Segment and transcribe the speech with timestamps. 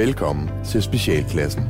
[0.00, 1.62] Velkommen til Specialklassen.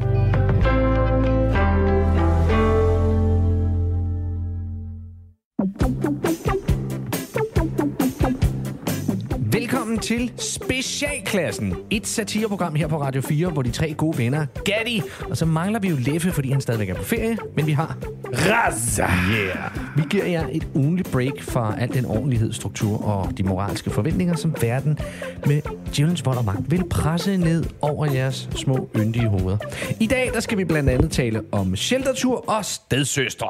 [10.00, 11.74] Velkommen til Specialklassen.
[11.90, 15.80] Et satireprogram her på Radio 4, hvor de tre gode venner, Gatti, og så mangler
[15.80, 19.02] vi jo Leffe, fordi han stadigvæk er på ferie, men vi har Raza.
[19.02, 19.70] Yeah.
[19.96, 24.36] Vi giver jer et ugenligt break fra al den ordentlighed, struktur og de moralske forventninger,
[24.36, 24.98] som verden
[25.46, 25.62] med
[25.94, 29.58] djævelens vold og magt vil presse ned over jeres små yndige hoveder.
[30.00, 33.48] I dag der skal vi blandt andet tale om sheltertur og stedsøstre.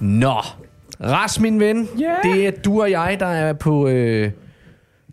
[0.00, 0.34] Nå,
[1.04, 1.88] Ras, min ven.
[2.00, 2.14] Ja.
[2.32, 4.30] Det er du og jeg, der er på øh,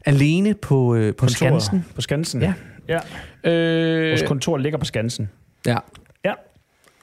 [0.05, 1.85] alene på, øh, på Skansen.
[1.95, 2.41] På Skansen.
[2.41, 2.53] Ja.
[2.87, 2.99] ja.
[3.51, 5.29] Øh, Vores kontor ligger på Skansen.
[5.65, 5.77] ja.
[6.25, 6.33] Ja.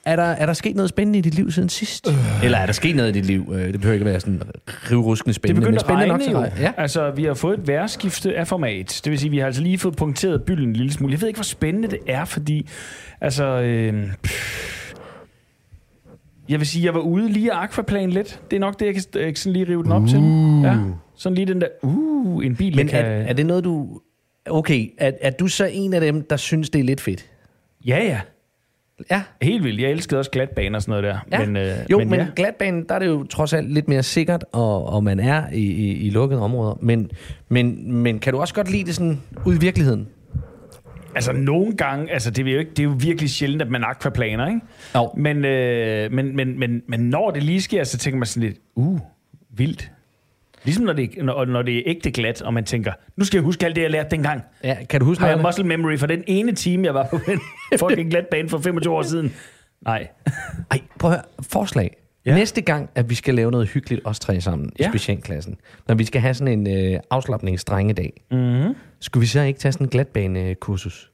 [0.06, 2.08] Er der, er der sket noget spændende i dit liv siden sidst?
[2.08, 2.44] Øh.
[2.44, 3.52] Eller er der sket noget i dit liv?
[3.54, 4.42] Øh, Det behøver ikke være sådan
[4.90, 5.60] rivruskende Det spændende.
[5.60, 6.62] begynder men at spændende regne nok jo.
[6.62, 6.72] Ja.
[6.76, 9.00] Altså, vi har fået et værskifte af format.
[9.04, 11.12] Det vil sige, vi har altså lige fået punkteret bylden en lille smule.
[11.12, 12.68] Jeg ved ikke, hvor spændende det er, fordi...
[13.20, 13.44] Altså...
[13.44, 14.83] Øh, pff,
[16.48, 18.40] jeg vil sige, jeg var ude lige af aquaplan lidt.
[18.50, 20.18] Det er nok det, jeg kan jeg kan sådan lige rive den op til.
[20.62, 20.76] Ja.
[21.14, 21.68] Sådan lige den der...
[21.82, 23.28] Uh, en bil, Men jeg er, kan...
[23.28, 24.00] er det noget, du...
[24.46, 27.26] Okay, er, er du så en af dem, der synes, det er lidt fedt?
[27.86, 28.20] Ja, ja.
[29.10, 29.22] Ja.
[29.42, 29.80] Helt vildt.
[29.80, 31.38] Jeg elskede også glatbaner og sådan noget der.
[31.38, 31.46] Ja.
[31.46, 32.26] Men, øh, jo, men, men ja.
[32.36, 35.62] glatbanen, der er det jo trods alt lidt mere sikkert, og, og man er i,
[35.62, 36.78] i, i lukkede områder.
[36.82, 37.10] Men,
[37.48, 40.08] men, men kan du også godt lide det sådan ud i virkeligheden?
[41.14, 43.84] Altså nogle gange, altså det er jo, ikke, det er jo virkelig sjældent, at man
[43.84, 44.60] aquaplaner, ikke?
[44.94, 45.10] Jo.
[45.16, 48.58] Men, øh, men, men, men, men når det lige sker, så tænker man sådan lidt,
[48.74, 49.00] uh,
[49.56, 49.90] vildt.
[50.64, 53.44] Ligesom når det, når, når det er ægte glat, og man tænker, nu skal jeg
[53.44, 54.42] huske alt det, jeg lærte dengang.
[54.64, 57.06] Ja, kan du huske Har jeg noget muscle memory for den ene time, jeg var
[57.10, 57.40] på den
[57.80, 59.34] fucking glatbane for 25 år siden?
[59.80, 60.08] Nej.
[60.70, 61.24] Ej, prøv at høre.
[61.42, 61.96] Forslag.
[62.26, 62.30] Ja.
[62.30, 62.36] Ja.
[62.36, 64.84] Næste gang, at vi skal lave noget hyggeligt, os tre sammen ja.
[64.84, 64.90] i Ja.
[64.90, 65.56] specialklassen,
[65.88, 68.74] når vi skal have sådan en øh, afslappningsdrengedag, Mm-hmm.
[69.00, 71.10] skulle vi så ikke tage sådan en glatbanekursus?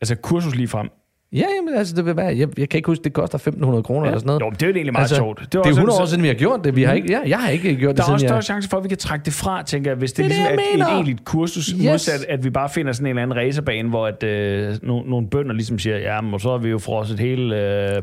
[0.00, 0.88] Altså kursus lige frem.
[1.32, 4.06] Ja, jamen, altså, det vil være, jeg, jeg kan ikke huske, det koster 1.500 kroner
[4.06, 4.40] eller sådan noget.
[4.40, 5.40] Jo, det er jo egentlig meget altså, sjovt.
[5.40, 6.76] Det, det er også 100 år siden, vi har gjort det.
[6.76, 8.30] Vi har ikke, ja, jeg har ikke gjort det Der er også jeg...
[8.30, 10.28] større chance for, at vi kan trække det fra, tænker jeg, hvis det, Det er
[10.28, 11.84] ligesom er jeg et, et egentligt kursus, Yes.
[11.84, 15.28] modsat at vi bare finder sådan en eller anden racerbane, hvor at, øh, nogle, nogle
[15.28, 17.56] bønder ligesom siger, ja, men så har vi jo frosset hele...
[17.96, 18.02] Øh,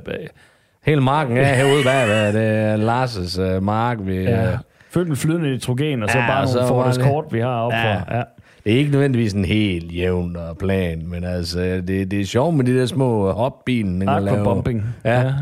[0.86, 3.98] Hele marken er herude bag, hvad det er Lars' uh, mark.
[4.02, 4.58] Vi, ja, ja.
[4.90, 7.48] fyldt med flydende nitrogen, og så Ja, bare og nogle Ford det- Escort, vi har
[7.62, 7.88] op Ja.
[7.88, 7.96] ja.
[7.96, 8.16] for.
[8.16, 8.24] Ja.
[8.64, 12.56] Det er ikke nødvendigvis en helt jævn og plan, men altså, det, det er sjovt
[12.56, 14.00] med de der små hopbilen.
[14.00, 14.30] kan lave.
[14.30, 14.84] Aquabumping.
[15.06, 15.34] Ja.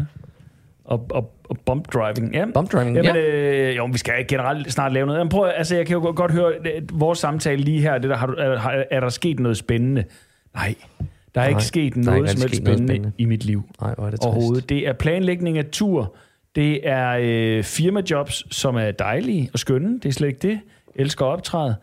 [0.85, 2.33] Og, og, og bump driving.
[2.33, 2.45] Ja.
[2.53, 3.21] Bump driving, Jamen, ja.
[3.21, 5.19] øh, jo, vi skal generelt snart lave noget.
[5.19, 8.17] Jamen, prøv, altså, jeg kan jo godt høre, at vores samtale lige her, det der,
[8.17, 10.03] har du, er, er der sket noget spændende?
[10.55, 10.75] Nej,
[11.35, 13.11] der er Nej, ikke sket noget ikke som helst noget spændende, spændende.
[13.17, 13.63] i mit liv.
[13.81, 14.27] Nej, hvor er det trist.
[14.27, 14.69] overhovedet.
[14.69, 16.15] Det er planlægning af tur.
[16.55, 19.99] Det er øh, firmajobs, som er dejlige og skønne.
[19.99, 20.59] Det er slet ikke det.
[20.95, 21.75] Jeg elsker at optræde.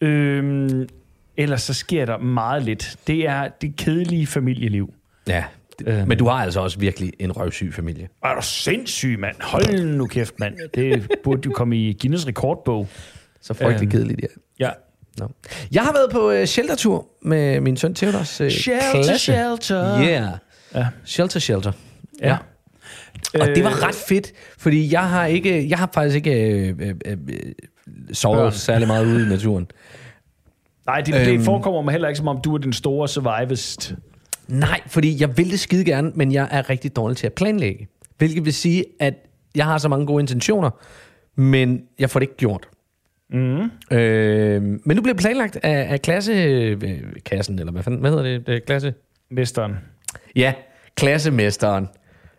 [0.00, 0.88] Øhm,
[1.36, 2.96] ellers så sker der meget lidt.
[3.06, 4.94] Det er det kedelige familieliv.
[5.28, 5.44] Ja,
[5.86, 6.08] Øhm.
[6.08, 8.08] men du har altså også virkelig en røvsyg familie.
[8.24, 9.36] Er du sindssyg, mand?
[9.40, 10.56] Hold nu kæft, mand.
[10.74, 12.88] Det burde jo komme i Guinness rekordbog.
[13.40, 13.90] Så frygtelig Øhm.
[13.90, 14.26] kedeligt, ja.
[14.66, 14.70] Ja.
[15.20, 15.26] No.
[15.72, 19.18] Jeg har været på uh, sheltertur med min søn Theodors uh, Shelter, klasse.
[19.18, 20.00] shelter.
[20.02, 20.28] Yeah.
[20.74, 20.86] Ja.
[21.04, 21.72] Shelter, shelter.
[22.20, 22.28] Ja.
[23.34, 23.40] Ja.
[23.40, 26.74] Og det Øh, var ret fedt, fordi jeg har ikke, jeg har faktisk ikke øh,
[26.80, 27.16] øh, øh,
[28.12, 28.52] sovet Børn.
[28.52, 29.66] særlig meget ude i naturen.
[30.86, 31.44] Nej, det, det Øhm.
[31.44, 33.94] forekommer mig heller ikke, som om du er den store survivist.
[34.48, 37.88] Nej, fordi jeg vil det skide gerne, men jeg er rigtig dårlig til at planlægge.
[38.18, 39.14] Hvilket vil sige, at
[39.54, 40.70] jeg har så mange gode intentioner,
[41.40, 42.68] men jeg får det ikke gjort.
[43.30, 43.70] Mm.
[43.96, 48.46] Øh, men nu bliver planlagt af, af klassekassen, eller hvad fanden, hvad hedder det?
[48.46, 48.94] det er klasse?
[49.30, 49.72] Mesteren.
[50.36, 50.52] Ja,
[50.96, 51.88] klassemesteren.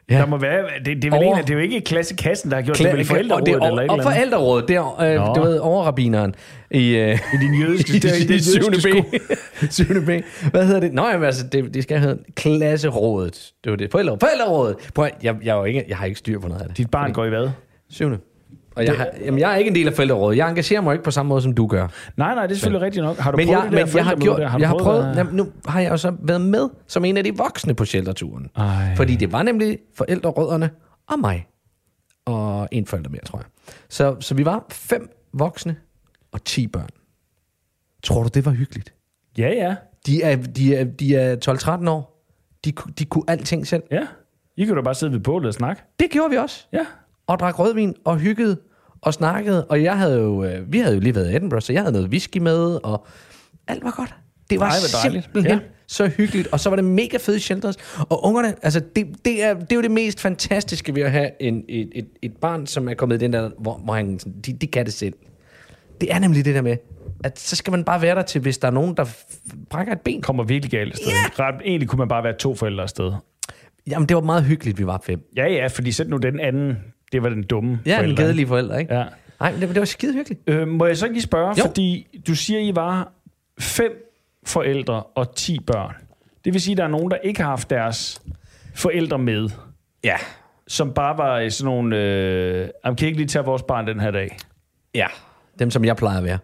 [0.10, 0.18] Ja.
[0.18, 2.56] Der må være, det, det, er vel Over- en, det er jo ikke klassekassen, der
[2.58, 4.76] har gjort det, Kla- det vel forældrerådet og, det er, eller et og forældrerådet, det
[4.76, 5.34] er, øh, Nå.
[5.34, 6.36] du ved, overrabineren
[6.72, 8.62] i, øh, I din jødiske, i, i i, i 7.
[8.62, 9.04] jødiske
[9.62, 9.72] B.
[9.72, 9.84] 7.
[10.08, 10.10] B.
[10.52, 10.94] Hvad hedder det?
[10.94, 13.52] Nå, jamen, altså, det, det skal hedde klasserådet.
[13.64, 13.92] Det var det.
[13.92, 14.78] Forældre, forældrerådet.
[14.96, 16.78] Prøv, jeg, jeg, er jo ikke, jeg har ikke styr på noget af det.
[16.78, 17.50] Dit barn går i hvad?
[17.90, 18.10] 7.
[18.78, 20.38] Og jeg, har, jamen, jeg er ikke en del af forældrerådet.
[20.38, 21.88] Jeg engagerer mig ikke på samme måde, som du gør.
[22.18, 23.18] Nej, nej, det er selvfølgelig rigtigt nok.
[23.18, 24.48] Har du Men prøvet jeg, det der men jeg har gjort, der?
[24.48, 25.16] Har jeg har prøvet, det?
[25.16, 28.50] jamen, nu har jeg jo så været med som en af de voksne på shelterturen.
[28.56, 28.96] Ej.
[28.96, 30.70] Fordi det var nemlig forældrerødderne
[31.10, 31.48] og mig.
[32.26, 33.46] Og en forælder mere, tror jeg.
[33.90, 35.76] Så, så vi var fem voksne
[36.32, 36.90] og ti børn.
[38.04, 38.94] Tror du, det var hyggeligt?
[39.38, 39.76] Ja, ja.
[40.06, 42.24] De er, de er, de er 12-13 år.
[42.66, 43.84] De, de kunne alting selv.
[43.92, 44.08] Ja.
[44.58, 45.82] I kan da bare sidde ved bålet og snakke.
[46.00, 46.68] Det gjorde vi også.
[46.74, 46.86] Ja.
[47.28, 48.58] Og drak rødvin og hyggede
[49.02, 49.66] og snakkede.
[49.66, 51.92] Og jeg havde jo, øh, vi havde jo lige været i Edinburgh, så jeg havde
[51.94, 52.80] noget whisky med.
[52.84, 53.08] Og
[53.68, 54.16] alt var godt.
[54.50, 55.60] Det var Ej, simpelthen Ja.
[55.88, 56.48] så hyggeligt.
[56.48, 57.76] Og så var det mega fede shelters.
[58.10, 61.30] Og ungerne, altså det, det, er, det er jo det mest fantastiske ved at have
[61.40, 64.54] en, et, et, et barn, som er kommet i den der, hvor, hvor han, de,
[64.54, 65.14] de kan det selv.
[66.02, 66.78] Det er nemlig det der med,
[67.24, 69.06] at så skal man bare være der til, hvis der er nogen, der
[69.70, 70.22] brækker et ben.
[70.22, 71.12] Kommer virkelig galt afsted.
[71.40, 71.60] Yeah.
[71.66, 73.12] Egentlig kunne man bare være to forældre afsted.
[73.88, 75.22] Jamen, det var meget hyggeligt, vi var fem.
[75.36, 76.78] Ja, ja, fordi sæt nu den anden,
[77.12, 78.10] det var den dumme Ja, forælder.
[78.12, 78.96] en kedelige forældre, ikke?
[78.96, 79.04] Ja.
[79.40, 80.42] Nej, men det, det var skide hyggeligt.
[80.48, 81.64] Øh, må jeg så ikke lige spørge, Jo.
[81.66, 83.12] fordi du siger, I var
[83.60, 83.92] fem
[84.46, 85.96] forældre og 10 børn.
[86.46, 88.22] Det vil sige, at der er nogen, der ikke har haft deres
[88.76, 89.50] forældre med,
[90.04, 90.16] Ja.
[90.68, 91.98] som bare var i sådan nogle...
[91.98, 94.38] Øh, "Jamen, kan I ikke lige tage vores barn den her dag?
[94.96, 95.08] Ja.
[95.60, 96.38] Dem, som jeg plejer at være.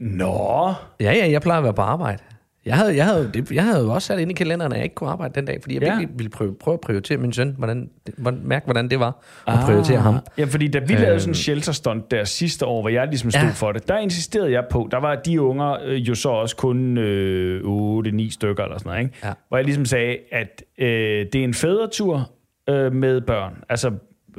[0.00, 2.22] Nå, Ja, ja, jeg plejer at være på arbejde.
[2.66, 4.84] Jeg havde, jeg havde, det, jeg havde jo også sat ind i kalenderen, at jeg
[4.84, 5.88] ikke kunne arbejde den dag, fordi jeg Ja.
[5.92, 5.98] ja.
[5.98, 9.54] virkelig ville prøve, prøve at prioritere min søn, hvordan, hvordan, mærke, hvordan det var at
[9.64, 10.14] prioritere ham.
[10.38, 11.18] Ja, fordi da vi lavede Øhm.
[11.18, 13.50] sådan en shelterstunt der sidste år, hvor jeg ligesom stod Ja.
[13.50, 16.98] for det, der insisterede jeg på, der var de unger øh, jo så også kun
[16.98, 17.60] øh,
[18.06, 19.18] 8-9 stykker eller sådan noget, ikke?
[19.24, 19.32] Ja.
[19.48, 20.86] hvor jeg ligesom sagde, at øh,
[21.32, 22.30] det er en fædretur
[22.70, 23.90] øh, med børn, altså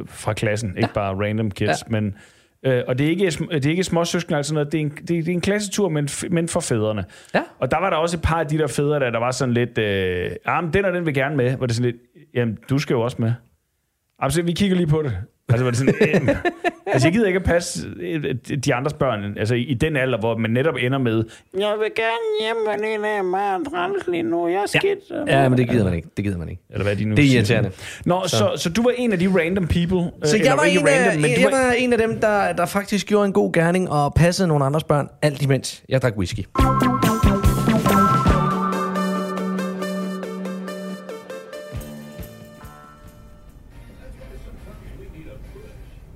[0.05, 1.73] fra klassen, ikke bare random kids, Ja.
[1.99, 2.15] men
[2.65, 4.89] Øh, og det er ikke, det er ikke små søskende, altså noget, det er en,
[4.89, 7.05] det, er, det er en klassetur, men, men for fædrene.
[7.33, 7.41] Ja.
[7.59, 9.53] Og der var der også et par af de der fædre, der, der var sådan
[9.53, 12.01] lidt, øh, ah, men den og den vil gerne med, hvor det sådan lidt,
[12.33, 13.33] jamen, du skal jo også med.
[14.19, 15.17] Absolut, vi kigger lige på det.
[15.49, 16.35] Altså, var det sådan, øh,
[16.85, 20.19] altså, jeg gider ikke at passe øh, de andres børn, altså i, i den alder,
[20.19, 21.23] hvor man netop ender med,
[21.59, 25.27] jeg vil gerne hjem, men en af mig er træls lige nu, jeg er skidt.
[25.27, 26.07] Ja, men det gider man ikke.
[26.17, 26.61] Det gider man ikke.
[26.69, 27.71] Eller hvad de nu Det er irriterende.
[28.05, 28.37] Nå, så.
[28.37, 30.11] Så, så du var en af de random people.
[30.23, 32.53] Så øh, jeg var, en af, random, men du jeg var en af dem, der,
[32.53, 36.17] der faktisk gjorde en god gerning og passede nogle andres børn, alt imens jeg drak
[36.17, 36.45] whisky.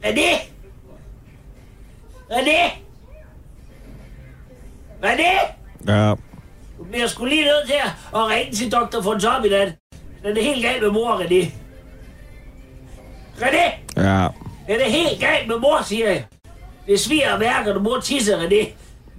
[0.09, 0.31] René!
[2.29, 2.81] René!
[5.03, 5.31] René!
[5.87, 6.15] Ja,
[6.77, 7.75] Du bliver sgu lige nødt til
[8.15, 9.01] at ringe til Dr.
[9.01, 9.71] von Tomidan.
[10.23, 11.51] Den er helt galt med mor, René.
[13.37, 13.65] René!
[13.97, 14.27] ja,
[14.67, 16.25] Den er helt galt med mor, siger jeg.
[16.87, 18.49] Det sviger og mærker, når mor tisser, René.
[18.49, 18.61] Det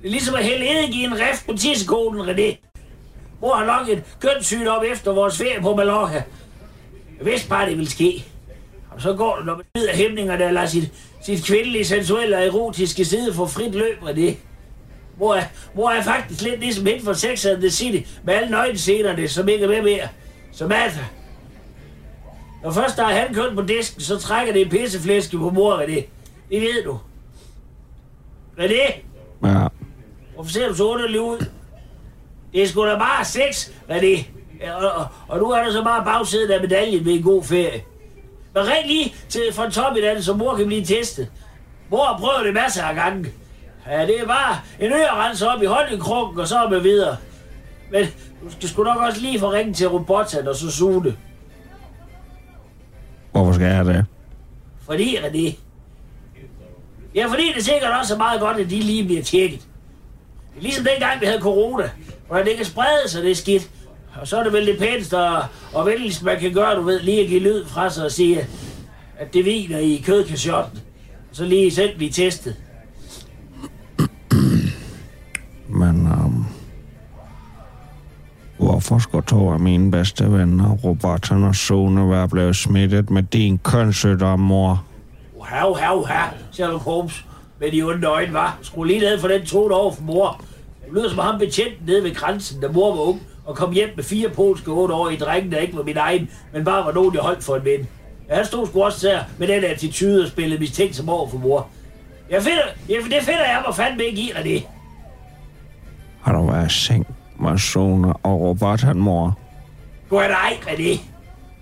[0.05, 2.71] er ligesom at hælde eddike i en rift på tissekoden, René.
[3.41, 6.23] Mor har nok et kønssygdom efter vores ferie på Mallorca.
[7.19, 8.25] Jeg vidste bare, det ville ske.
[8.91, 10.93] Og så går det, når man lider hæmninger, der lader sit,
[11.23, 14.35] sit kvindelige, sensuelle og erotiske side få frit løb, René.
[15.19, 15.45] Mor er,
[15.75, 19.49] mor er faktisk lidt ligesom hende fra Sex and the City, med alle nøgenscenerne, som
[19.49, 20.09] ikke er med mere.
[20.53, 21.05] Samantha.
[22.63, 26.03] Når først der er handkøn på disken, så trækker det en pisseflæske på mor, René.
[26.51, 27.01] Det ved du.
[28.59, 29.01] René,
[29.45, 29.67] ja.
[30.35, 31.47] hvorfor ser du så underlig ud?
[32.53, 34.25] Det er sgu da bare sex, René.
[34.71, 37.83] Og, og, og nu er der så bare bagsiden af medaljen ved en god ferie.
[38.55, 39.43] Men ring lige til
[39.73, 41.29] top i den, så mor kan blive testet.
[41.91, 43.33] Mor har prøvet det masser af gange.
[43.87, 47.17] Ja, det er bare en ørerense op i honningkrukken, og så man videre.
[47.93, 48.05] Men
[48.45, 51.17] du skal sgu nok også lige få ringe til robotten og så suge det.
[53.33, 54.07] Hvorfor skal jeg det?
[54.87, 55.57] Fordi, René.
[57.15, 59.61] Ja, fordi det sikkert også er meget godt, at de lige bliver tjekket.
[60.61, 61.91] Ligesom dengang, vi havde corona,
[62.29, 63.71] hvor det kan sprede sig, det er skidt.
[64.15, 67.01] Og så er det vel det pæneste og, og venligste, man kan gøre, du ved,
[67.01, 68.47] lige at give lyd fra sig og sige,
[69.19, 70.81] at det hviler i kødkashotten.
[71.33, 72.57] Så lige selv blive testet.
[75.69, 76.47] Men, um,
[78.59, 83.59] hvorfor skulle to af mine bedste venner, Robertson og Sone, være blevet smittet med din
[83.59, 84.85] kønssygdom, mor?
[85.43, 87.25] Hav, hav, hav, Sherlock Holmes.
[87.61, 88.59] Med de onde øjne, var.
[88.63, 90.45] Skru lige ned for den tone over for mor.
[90.89, 93.89] Du lyder som ham betjent nede ved grænsen, da mor var ung, og kom hjem
[93.97, 96.93] med fire polske otte år i drenge, der ikke var min egen, men bare var
[96.93, 97.89] nogen, jeg holdt for en ven.
[98.29, 101.39] Ja, han stod sgu også der med den attitude og spillede mistænkt som over for
[101.39, 101.69] mor.
[102.31, 104.67] Jeg finder, ja, det finder jeg mig fandme ikke i, René.
[106.23, 107.07] Har du været i seng
[107.41, 109.39] med Sone og Robertson, mor?
[110.11, 111.01] Du er nej, René.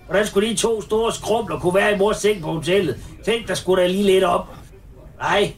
[0.05, 2.97] Hvordan skulle de to store skrumler kunne være i mors seng på hotellet?
[3.25, 4.47] Tænk, der skulle der lige lidt op.
[5.19, 5.53] Nej,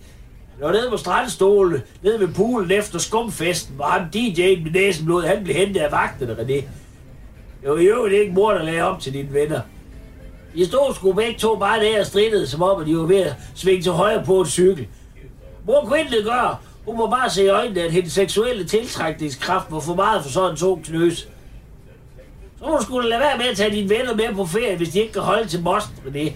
[0.61, 5.23] og nede på strandstolen, nede ved poolen efter skumfesten, var han DJ'en med næsen blod,
[5.23, 6.63] han blev hentet af vagterne, René.
[7.61, 9.61] Det var jo ikke mor, der lagde op til dine venner.
[10.55, 13.21] De stod sgu begge to bare der og strittede, som om at de var ved
[13.21, 14.87] at svinge til højre på en cykel.
[15.65, 16.57] Mor kunne intet gøre.
[16.85, 20.77] Hun må bare se i øjnene, at hendes seksuelle tiltrækningskraft var for meget for sådan
[20.77, 21.27] en knøs.
[22.59, 24.99] Så hun skulle lade være med at tage dine venner med på ferie, hvis de
[24.99, 26.33] ikke kan holde til Most med det.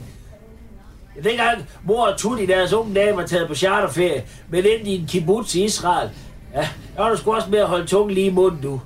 [1.15, 4.99] Jeg dengang mor og Tutti, deres unge dage, var taget på charterferie, men endte i
[4.99, 6.09] en kibbutz i Israel.
[6.53, 8.81] Ja, der var du sgu også med at holde tungen lige i munden, du.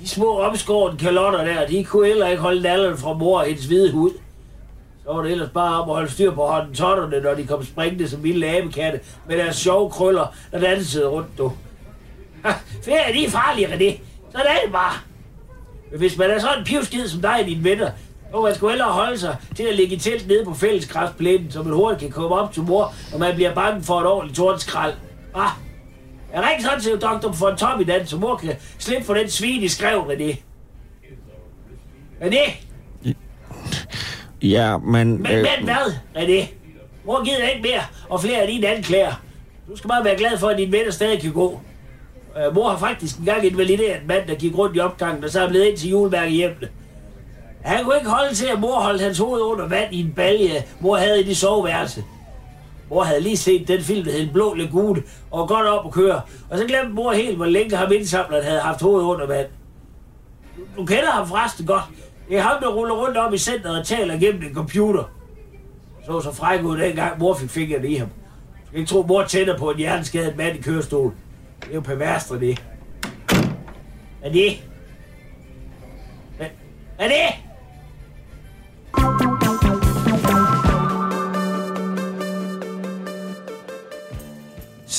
[0.00, 3.64] De små omskårende kalotter der, de kunne heller ikke holde nallerne fra mor og hendes
[3.64, 4.10] hvide hud.
[5.04, 7.64] Så var det ellers bare om at holde styr på hånden totterne, når de kom
[7.64, 11.52] springende som vilde abekatte med deres sjove krøller, der dansede rundt, du.
[12.44, 12.52] Ha,
[12.84, 14.00] ferie, de er farlige, René.
[14.32, 14.94] Sådan er det bare.
[15.90, 17.90] Men hvis man er sådan en pivskid som dig og dine venner,
[18.32, 21.62] må man sgu hellere holde sig til at ligge i telt nede på fælleskraftplænen, så
[21.62, 24.94] man hurtigt kan komme op til mor, når man bliver bange for et ordentligt tordskrald.
[25.34, 25.50] Ah,
[26.34, 29.14] Jeg ringer sådan til doktor for en top i den, så mor kan slippe for
[29.14, 30.36] den svin, de skrev det.
[32.20, 32.50] René,
[34.42, 35.22] Ja, men...
[35.22, 36.48] men, øh, men hvad, René?
[37.04, 39.22] Mor gider ikke mere, og flere af dine anklager.
[39.68, 41.60] Du skal bare være glad for, at dine venner stadig kan gå.
[42.48, 45.40] Uh, mor har faktisk engang invalideret en mand, der gik rundt i opgangen, og så
[45.40, 46.56] er blevet ind til julemærke hjemme.
[47.64, 50.64] Han kunne ikke holde til, at mor holdt hans hoved under vand i en balje,
[50.80, 52.04] mor havde i det soveværelse.
[52.90, 55.92] Mor havde lige set den film, der hed En Blå Lagune, og godt op at
[55.92, 56.20] køre.
[56.50, 59.46] Og så glemte mor helt, hvor længe ham indsamleren havde haft hovedet under vand.
[60.56, 61.82] Du, du kender ham forresten godt.
[62.28, 65.04] Det er ham, der ruller rundt om i centret og taler gennem en computer.
[66.06, 68.08] Så så fræk ud dengang, mor fik fingrene i ham.
[68.08, 71.14] Du skal ikke tro, mor tænder på en hjerneskadet mand i kørestol.
[71.60, 72.62] Det er jo perverst, det.
[74.22, 74.62] Er det?
[76.98, 77.51] Er det?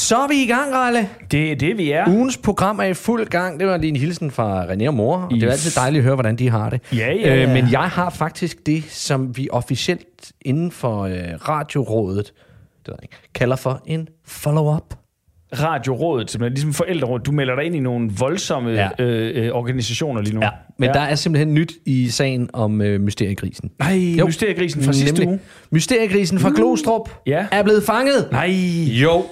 [0.04, 1.10] Så er vi i gang, Ralle.
[1.32, 2.08] Det er det, vi er.
[2.10, 3.60] Ugens program er i fuld gang.
[3.60, 5.18] Det var lige en hilsen fra René og mor.
[5.18, 6.82] Og det er altid dejligt at høre, hvordan de har det.
[6.94, 7.44] Ja, ja, ja.
[7.44, 11.14] Øh, men jeg har faktisk det, som vi officielt inden for øh,
[11.50, 14.94] radiorådet det ved jeg ikke, kalder for en follow-up.
[15.60, 17.26] Radiorådet, som er ligesom forældrerådet.
[17.26, 18.90] Du melder dig ind i nogle voldsomme Ja.
[19.00, 20.42] øh, øh, organisationer lige nu.
[20.42, 20.94] Ja, men ja.
[20.94, 23.72] der er simpelthen nyt i sagen om øh, mysteriegrisen.
[23.80, 24.26] Nej, Jo.
[24.26, 25.28] mysteriegrisen fra sidste Nemlig.
[25.28, 25.40] uge.
[25.72, 27.46] Mysteriegrisen fra Glostrup Ja.
[27.52, 28.28] er blevet fanget.
[28.32, 28.48] Nej.
[28.88, 29.24] Jo.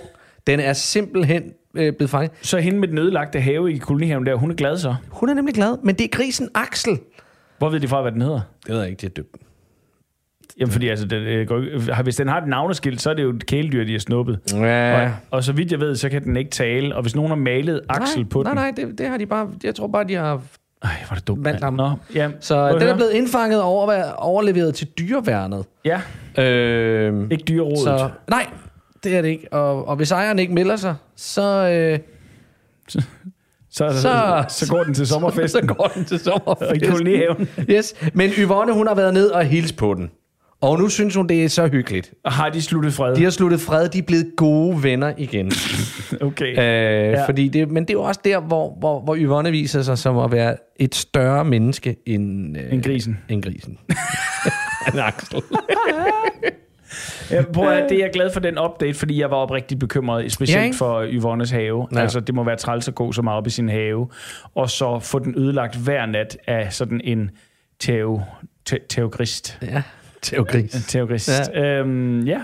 [0.48, 1.44] Den er simpelthen
[1.76, 2.32] øh, blevet fanget.
[2.42, 4.96] Så hende med den ødelagte have i kolonihaven der, hun er glad så.
[5.10, 7.00] Hun er nemlig glad, men det er grisen Axel.
[7.58, 8.40] Hvor ved de fra, hvad den hedder?
[8.68, 9.36] Det ved jeg ikke, det er døbt.
[10.60, 11.48] Jamen, fordi altså, den, øh,
[11.90, 14.40] har- hvis den har et navneskilt, så er det jo et kæledyr, de har snuppet.
[14.54, 15.06] Ja.
[15.06, 16.96] Og, og så vidt jeg ved, så kan den ikke tale.
[16.96, 18.56] Og hvis nogen har malet Axel nej, på nej, den...
[18.58, 19.50] nej, det, det har de bare...
[19.64, 20.42] Jeg tror bare, de har...
[20.84, 21.48] Ej, hvor er det dumt.
[21.48, 21.74] Ham.
[21.74, 22.30] Nå, ja.
[22.40, 25.66] Så den er blevet indfanget og over, overleveret til dyreværnet.
[25.86, 26.02] Ja,
[26.38, 27.80] Øh, ikke dyrerådet.
[27.80, 28.48] så, nej,
[29.04, 29.54] det er det ikke.
[29.54, 32.00] Og, og hvis ejeren ikke melder sig, så, øh,
[32.88, 33.02] så,
[33.70, 35.54] så, så- så, går den til sommerfest.
[35.54, 37.50] så går den til Og i kolonihaven.
[37.70, 37.94] Yes.
[38.14, 40.12] Men Yvonne, hun har været ned og hilst på den.
[40.62, 42.14] Og nu synes hun, det er så hyggeligt.
[42.26, 43.16] Og har de sluttet fred?
[43.16, 45.52] De har sluttet fred, de er blevet gode venner igen.
[46.22, 46.50] Okay.
[46.52, 47.26] Øh, Ja.
[47.26, 50.18] fordi det, men det er jo også der, hvor, hvor, hvor Yvonne viser sig som
[50.18, 53.18] at være et større menneske end, øh, En grisen.
[53.30, 53.78] end grisen.
[54.94, 55.42] en Axel.
[57.32, 60.32] Ja, prøv at, det er jeg glad for den update, fordi jeg var oprigtigt bekymret,
[60.32, 60.78] specielt Ja, ikke?
[60.78, 61.88] for Yvonnes have.
[61.96, 62.00] Ja.
[62.00, 64.10] Altså, det må være træls at gå så meget op i sin have,
[64.56, 67.32] og så få den ødelagt hver nat af sådan en
[67.80, 68.22] teo,
[68.66, 69.60] te, teogrist.
[69.62, 69.82] Ja,
[70.24, 70.72] Theo Gris.
[70.88, 71.30] Teogrist.
[71.54, 71.62] Ja.
[71.62, 72.40] Øhm, ja.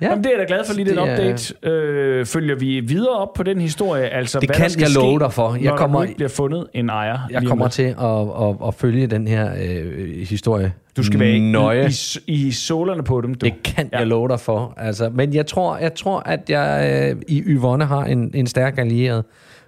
[0.00, 0.06] Ja.
[0.06, 0.10] Ja.
[0.10, 1.54] Jamen, det er jeg da glad for lige den Det er- update.
[1.68, 4.08] Øh, følger vi videre op på den historie?
[4.08, 5.54] Altså, Det hvad kan der skal jeg love ske, dig for.
[5.54, 7.18] Jeg kommer- ikke bliver fundet en ejer.
[7.30, 11.88] Jeg kommer til at, at, at følge den her øh, historie Du skal være nøje.
[11.88, 13.34] i, i, i solerne på dem.
[13.34, 13.46] Du.
[13.46, 13.98] Det kan ja.
[13.98, 14.74] jeg love dig for.
[14.76, 18.78] Altså, men jeg tror, jeg tror, at jeg øh, i Yvonne har en, en stærk
[18.78, 19.24] allieret.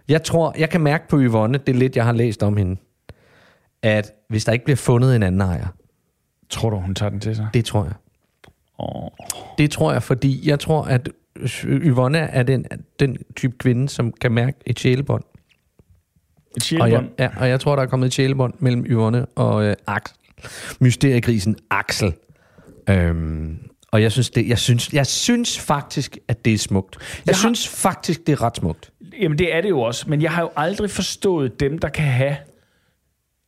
[0.08, 2.76] Jeg tror, jeg kan mærke på Yvonne, det er lidt, jeg har læst om hende,
[3.82, 5.66] at hvis der ikke bliver fundet en anden ejer,
[6.50, 7.46] Tror du, hun tager den til sig?
[7.54, 7.92] det tror jeg.
[8.78, 9.08] Oh.
[9.58, 11.08] Det tror jeg, fordi jeg tror, at
[11.64, 12.66] Yvonne er den,
[13.00, 15.24] den type kvinde, som kan mærke et sjælebånd.
[15.24, 16.92] Et Og sjælbånd.
[16.92, 20.16] jeg, ja, og jeg tror, der er kommet et sjælebånd mellem Yvonne og øh, Axel.
[20.80, 22.12] Mysteriegrisen Axel.
[22.90, 23.58] Øhm,
[23.90, 26.96] og jeg synes, det, jeg, synes, jeg synes faktisk, at det er smukt.
[27.00, 28.92] Jeg, jeg har- synes faktisk, det er ret smukt.
[29.20, 30.10] Jamen, det er det jo også.
[30.10, 32.36] Men jeg har jo aldrig forstået dem, der kan have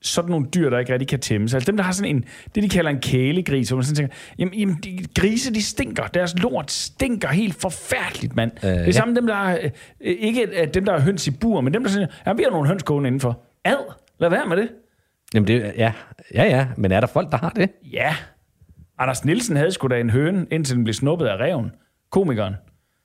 [0.05, 1.55] sådan nogle dyr, der ikke rigtig kan tæmmes.
[1.55, 4.15] Altså dem, der har sådan en, det de kalder en kælegris, hvor man sådan tænker,
[4.39, 6.07] jamen, jamen de, grise, de stinker.
[6.07, 8.53] Deres lort stinker helt forfærdeligt, mand.
[8.65, 8.91] Øh, det er ja.
[8.91, 9.71] samme dem, der har, øh,
[10.01, 12.51] ikke at dem, der har høns i bur, men dem, der siger, ja, vi har
[12.51, 13.43] nogle høns gående indenfor.
[13.65, 14.69] Ad, lad være med det.
[15.35, 15.93] Jamen det, ja,
[16.35, 17.71] ja, ja, men er der folk, der har det?
[17.93, 18.15] Ja.
[18.99, 21.73] Anders Nielsen havde sgu da en høne, indtil den blev snuppet af reven.
[22.11, 22.55] Komikeren.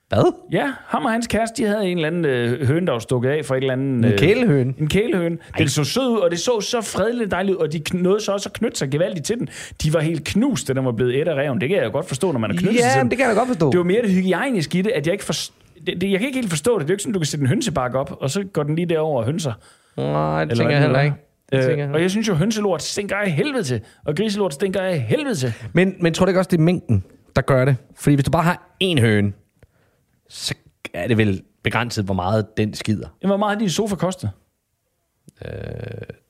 [0.10, 0.34] Hvad?
[0.52, 3.30] Ja, ham og hans kæreste, de havde en eller anden øh, høne, der var stukket
[3.30, 4.12] af fra et eller andet...
[4.12, 4.74] En kælehøne?
[4.78, 5.38] En kælehøne.
[5.58, 8.32] Den så sød ud, og det så så fredeligt dejligt ud, og de nåede så
[8.32, 9.50] også at knytte sig gevaldigt til den.
[9.84, 11.62] De var helt knust, da den var blevet et af reven.
[11.62, 13.10] Det kan jeg jo godt forstå, når man har knyttet sig til Ja, den.
[13.10, 13.72] det kan jeg godt forstå.
[13.72, 15.56] Det var mere det hygiejniske i det, at jeg ikke forstår...
[15.88, 16.82] Det, det, jeg kan ikke helt forstå det.
[16.82, 18.76] Det er jo ikke sådan, du kan sætte en hønsebakke op, og så går den
[18.76, 19.54] lige derover og hønser.
[19.98, 21.84] Nej, det Eller tænker hvad jeg heller ikke.
[21.84, 25.36] Øh, og jeg synes jo, hønselort stinker af helvede til, og griselort stinker af helvede
[25.36, 25.54] til.
[25.74, 27.04] Men, men tror du ikke også, det er mængden,
[27.36, 27.76] der gør det?
[27.98, 29.32] Fordi hvis du bare har én høne,
[30.30, 30.54] så
[30.94, 33.08] er det vel begrænset, hvor meget den skider.
[33.22, 34.30] Jamen, Hvor meget har din sofa kostet?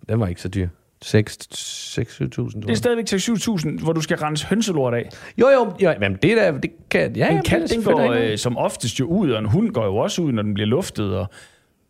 [0.10, 0.68] Den var ikke så dyr.
[1.06, 1.12] 6-7.000,
[2.62, 5.10] Det er stadigvæk til 7.000, hvor du skal rense hønselort af.
[5.38, 7.15] Jo, jo, jo men det der, det kan...
[7.15, 9.86] Ja, En jamen, kat, den går øh, som oftest jo ud, og en hund går
[9.86, 11.15] jo også ud, når den bliver luftet.
[11.15, 11.27] Og, og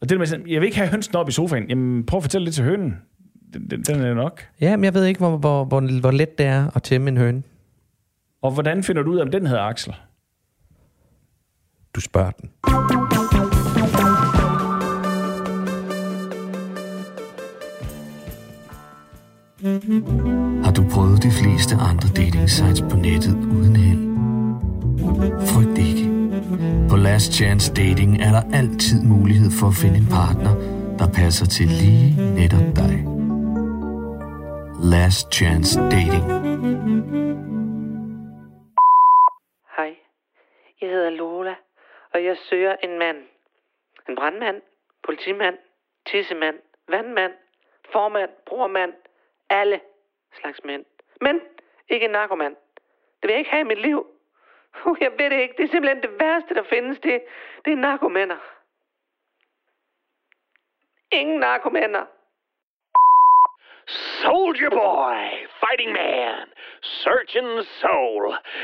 [0.02, 1.70] det der med, sådan, jeg vil ikke have hønsen op i sofaen.
[1.70, 2.98] Jamen, prøv at fortælle lidt til hønen.
[3.54, 4.42] Den, den, den er nok.
[4.62, 7.18] Ja, men jeg ved ikke, hvor, hvor, hvor, hvor let det er at tæmme en
[7.18, 7.44] høne.
[8.42, 9.96] Og hvordan finder du ud af, om den hedder Axel?
[11.96, 12.50] du spørger den.
[20.64, 24.10] Har du prøvet de fleste andre dating sites på nettet uden held?
[25.52, 26.06] Frygt ikke.
[26.90, 30.54] På Last Chance Dating er der altid mulighed for at finde en partner,
[31.00, 33.06] der passer til lige netop dig.
[34.84, 36.26] Last Chance Dating.
[39.78, 39.92] Hej,
[40.82, 41.54] jeg hedder Lola
[42.14, 43.28] og jeg søger en mand.
[44.10, 44.62] En brandmand,
[45.04, 45.58] politimand,
[46.06, 47.34] tissemand, vandmand,
[47.92, 48.94] formand, brormand,
[49.50, 49.82] alle
[50.34, 50.86] slags mænd.
[51.22, 51.42] Men
[51.90, 52.56] ikke en narkoman.
[53.22, 54.08] Det vil jeg ikke have i mit liv.
[54.86, 55.56] Uh, jeg ved det ikke.
[55.58, 57.00] Det er simpelthen det værste, der findes.
[57.00, 57.24] Det,
[57.66, 58.38] det er narkomænder.
[61.12, 62.06] Ingen narkomænder.
[63.88, 66.48] Soldier Boy, Fighting Man,
[66.82, 68.24] Surgeon Soul.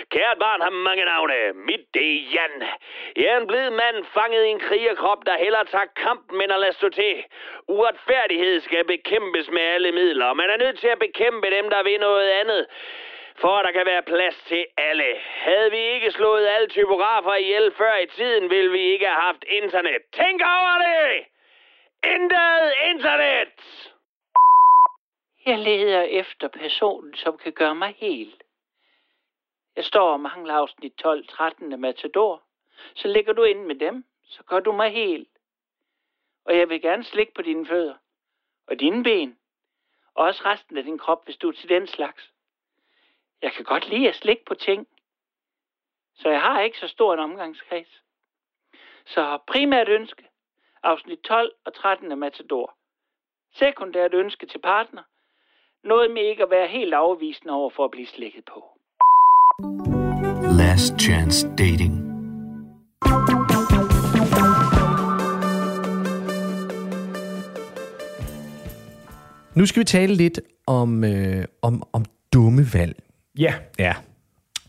[0.09, 1.53] Kært barn har mange navne.
[1.53, 2.55] Mit det er Jan.
[3.15, 6.59] Jeg er en blid mand fanget i en krigerkrop, der hellere tager kampen, end at
[6.59, 7.23] lade stå til.
[7.67, 10.33] Uretfærdighed skal bekæmpes med alle midler.
[10.33, 12.67] Man er nødt til at bekæmpe dem, der vil noget andet.
[13.41, 15.11] For at der kan være plads til alle.
[15.47, 19.43] Havde vi ikke slået alle typografer ihjel før i tiden, ville vi ikke have haft
[19.47, 20.01] internet.
[20.13, 21.25] Tænk over det!
[22.13, 23.94] Intet internet!
[25.45, 28.41] Jeg leder efter personen, som kan gøre mig hel.
[29.75, 32.43] Jeg står og mangler afsnit 12-13 af Matador.
[32.95, 35.27] Så ligger du ind med dem, så gør du mig hel.
[36.45, 37.95] Og jeg vil gerne slikke på dine fødder.
[38.67, 39.39] Og dine ben.
[40.13, 42.31] Og også resten af din krop, hvis du er til den slags.
[43.41, 44.87] Jeg kan godt lide at slikke på ting.
[46.15, 48.03] Så jeg har ikke så stor en omgangskreds.
[49.05, 50.29] Så primært ønske.
[50.83, 52.77] Afsnit 12 og 13 af Matador.
[53.53, 55.03] Sekundært ønske til partner.
[55.85, 58.59] Noget med ikke at være helt afvisende over for at blive slikket på.
[60.59, 61.95] Last Chance Dating.
[69.55, 72.95] Nu skal vi tale lidt om, øh, om, om dumme valg.
[73.39, 73.93] Ja, Ja.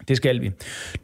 [0.09, 0.50] det skal vi.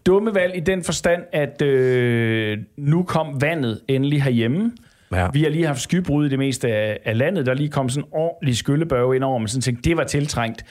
[0.07, 4.73] Dumme valg i den forstand, at øh, nu kom vandet endelig herhjemme.
[5.13, 5.29] Ja.
[5.33, 7.47] Vi har lige haft skybrud i det meste af, af landet.
[7.47, 10.05] Der er lige kom sådan en ordentlig skyllebørge ind over, men sådan tænkte, det var
[10.05, 10.65] tiltrængt.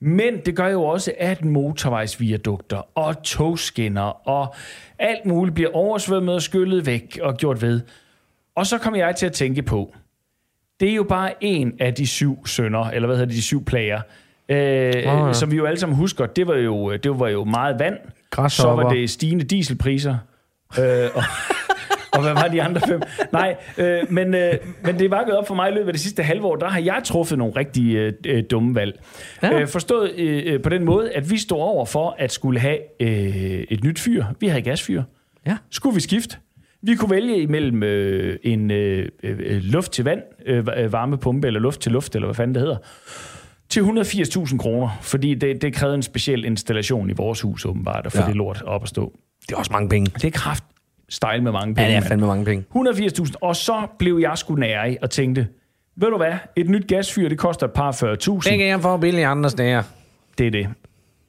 [0.00, 4.54] Men det gør jo også, at motorvejsviadukter og togskinner og
[4.98, 7.80] alt muligt bliver oversvømmet og skyllet væk og gjort ved.
[8.56, 9.94] Og så kom jeg til at tænke på,
[10.80, 13.64] det er jo bare en af de syv sønder, eller hvad hedder det, de syv
[13.64, 14.00] plager,
[14.48, 15.32] øh, oh, ja.
[15.32, 16.26] som vi jo alle sammen husker.
[16.26, 17.96] Det var jo, det var jo meget vand.
[18.48, 20.16] Så var det stigende dieselpriser.
[20.78, 21.22] øh, og,
[22.14, 23.02] og hvad var de andre fem?
[23.32, 24.52] Nej, øh, men, øh,
[24.84, 26.56] men det var gået op for mig i løbet af det sidste halve år.
[26.56, 29.00] Der har jeg truffet nogle rigtig øh, øh, dumme valg.
[29.42, 29.60] Ja.
[29.60, 33.64] Øh, forstået øh, på den måde, at vi stod over for at skulle have øh,
[33.70, 34.24] et nyt fyr.
[34.40, 35.02] Vi havde gasfyr.
[35.46, 35.56] Ja.
[35.70, 36.36] Skulle vi skifte?
[36.82, 41.80] Vi kunne vælge imellem øh, en øh, øh, luft til vand, øh, varmepumpe, eller luft
[41.80, 42.76] til luft, eller hvad fanden det hedder,
[43.68, 48.12] til 180.000 kroner, fordi det, det krævede en speciel installation i vores hus, åbenbart, at
[48.12, 48.20] få.
[48.20, 48.26] Ja.
[48.26, 49.12] det lort op at stå.
[49.48, 50.10] Det er også mange penge.
[50.14, 50.64] Det er kraft
[51.14, 51.96] style med mange Ja, penge.
[51.96, 52.64] det er fandme mange penge.
[52.76, 55.48] 180.000, og så blev jeg sgu nærig og tænkte,
[55.96, 58.50] ved du hvad, et nyt gasfyr, det koster et par 40.000.
[58.50, 59.82] Det kan jeg få billigt andre steder.
[60.38, 60.68] Det er det.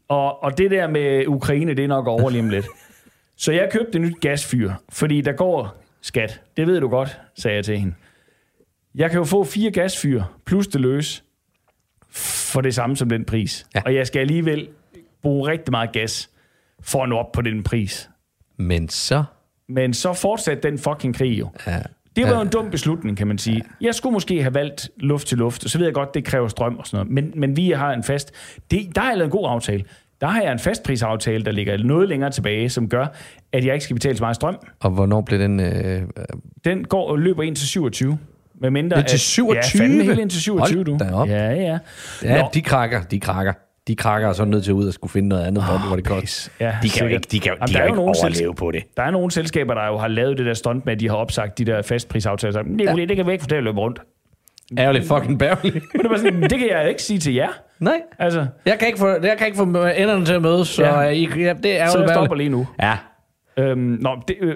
[0.08, 2.66] Og, og det der med Ukraine, det er nok over lige lidt.
[3.38, 6.42] Så jeg købte et nyt gasfyr, fordi der går skat.
[6.58, 7.94] Det ved du godt, sagde jeg til hende.
[8.96, 11.24] Jeg kan jo få fire gasfyr, plus det løs,
[12.12, 13.66] for det samme som den pris.
[13.76, 13.80] Ja.
[13.80, 13.84] Ja.
[13.86, 14.68] Og jeg skal alligevel
[15.24, 16.30] bruge rigtig meget gas,
[16.82, 18.10] for at nå op på den pris.
[18.58, 19.24] Men så...
[19.70, 21.50] Men så fortsatte den fucking krig jo.
[21.68, 21.80] Ja.
[22.16, 23.64] Det var jo en dum beslutning, kan man sige.
[23.82, 26.48] Jeg skulle måske have valgt luft til luft, og så ved jeg godt, det kræver
[26.48, 27.26] strøm og sådan noget.
[27.26, 28.32] Men, men vi har en fast...
[28.72, 29.84] Det, der lavet en god aftale.
[30.22, 33.06] Der har jeg en fastprisaftale, der ligger noget længere tilbage, som gør,
[33.54, 34.56] at jeg ikke skal betale så meget strøm.
[34.80, 35.60] Og hvornår blev den...
[35.60, 36.02] Øh,
[36.66, 38.18] Den går og løber ind til 27.
[38.62, 39.84] Med mindre, Det er til at- 27?
[39.84, 41.16] Ja, fandme helt ind til 27, Hold du.
[41.16, 41.28] op.
[41.30, 41.78] Ja, ja.
[42.24, 42.50] ja, Nå.
[42.54, 43.54] de krakker, de krakker.
[43.88, 45.96] De krakker, og så er nødt til ud og skulle finde noget andet, oh, hvor
[45.96, 46.52] det pis.
[46.60, 47.12] Ja, de kan jo sikkert.
[47.12, 48.84] ikke, de kan, jo- Jamen, de der kan er jo jo ikke overleve på det.
[48.98, 51.16] Der er nogle selskaber, der jo har lavet det der stunt med, at de har
[51.16, 52.52] opsagt de der fastprisaftaler.
[52.54, 53.06] Så, det, ja.
[53.06, 54.00] det kan vi ikke fortælle løbe rundt.
[54.78, 55.76] Ærgerligt fucking bærgerligt.
[55.94, 57.50] Men det var sådan, det kan jeg ikke sige til jer.
[57.80, 60.84] Nej, Altså, jeg kan ikke få, jeg kan ikke få enderne til at mødes, så
[60.84, 61.02] Ja.
[61.10, 62.68] I, ja, det er så jeg stopper lige nu.
[62.82, 62.98] Ja,
[63.58, 64.56] Øhm, nå, det, øh,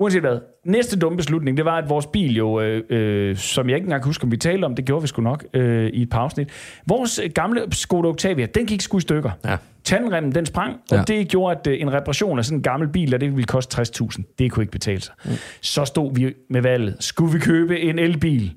[0.00, 0.38] uanset hvad.
[0.66, 4.02] Næste dumme beslutning, det var, at vores bil jo, øh, øh, som jeg ikke engang
[4.02, 6.18] kan huske, om vi talte om, det gjorde vi sgu nok øh, i et par
[6.18, 6.48] afsnit.
[6.86, 9.30] Vores øh, gamle Skoda Octavia, den gik sgu i stykker.
[9.44, 9.56] Ja.
[9.84, 11.02] Tandremmen, den sprang, og Ja.
[11.02, 13.82] det gjorde, at øh, en reparation af sådan en gammel bil, der det ville koste
[13.82, 14.22] 60.000.
[14.38, 15.14] Det kunne ikke betale sig.
[15.24, 15.30] Mm.
[15.60, 16.96] Så stod vi med valget.
[17.00, 18.52] Skulle vi købe en elbil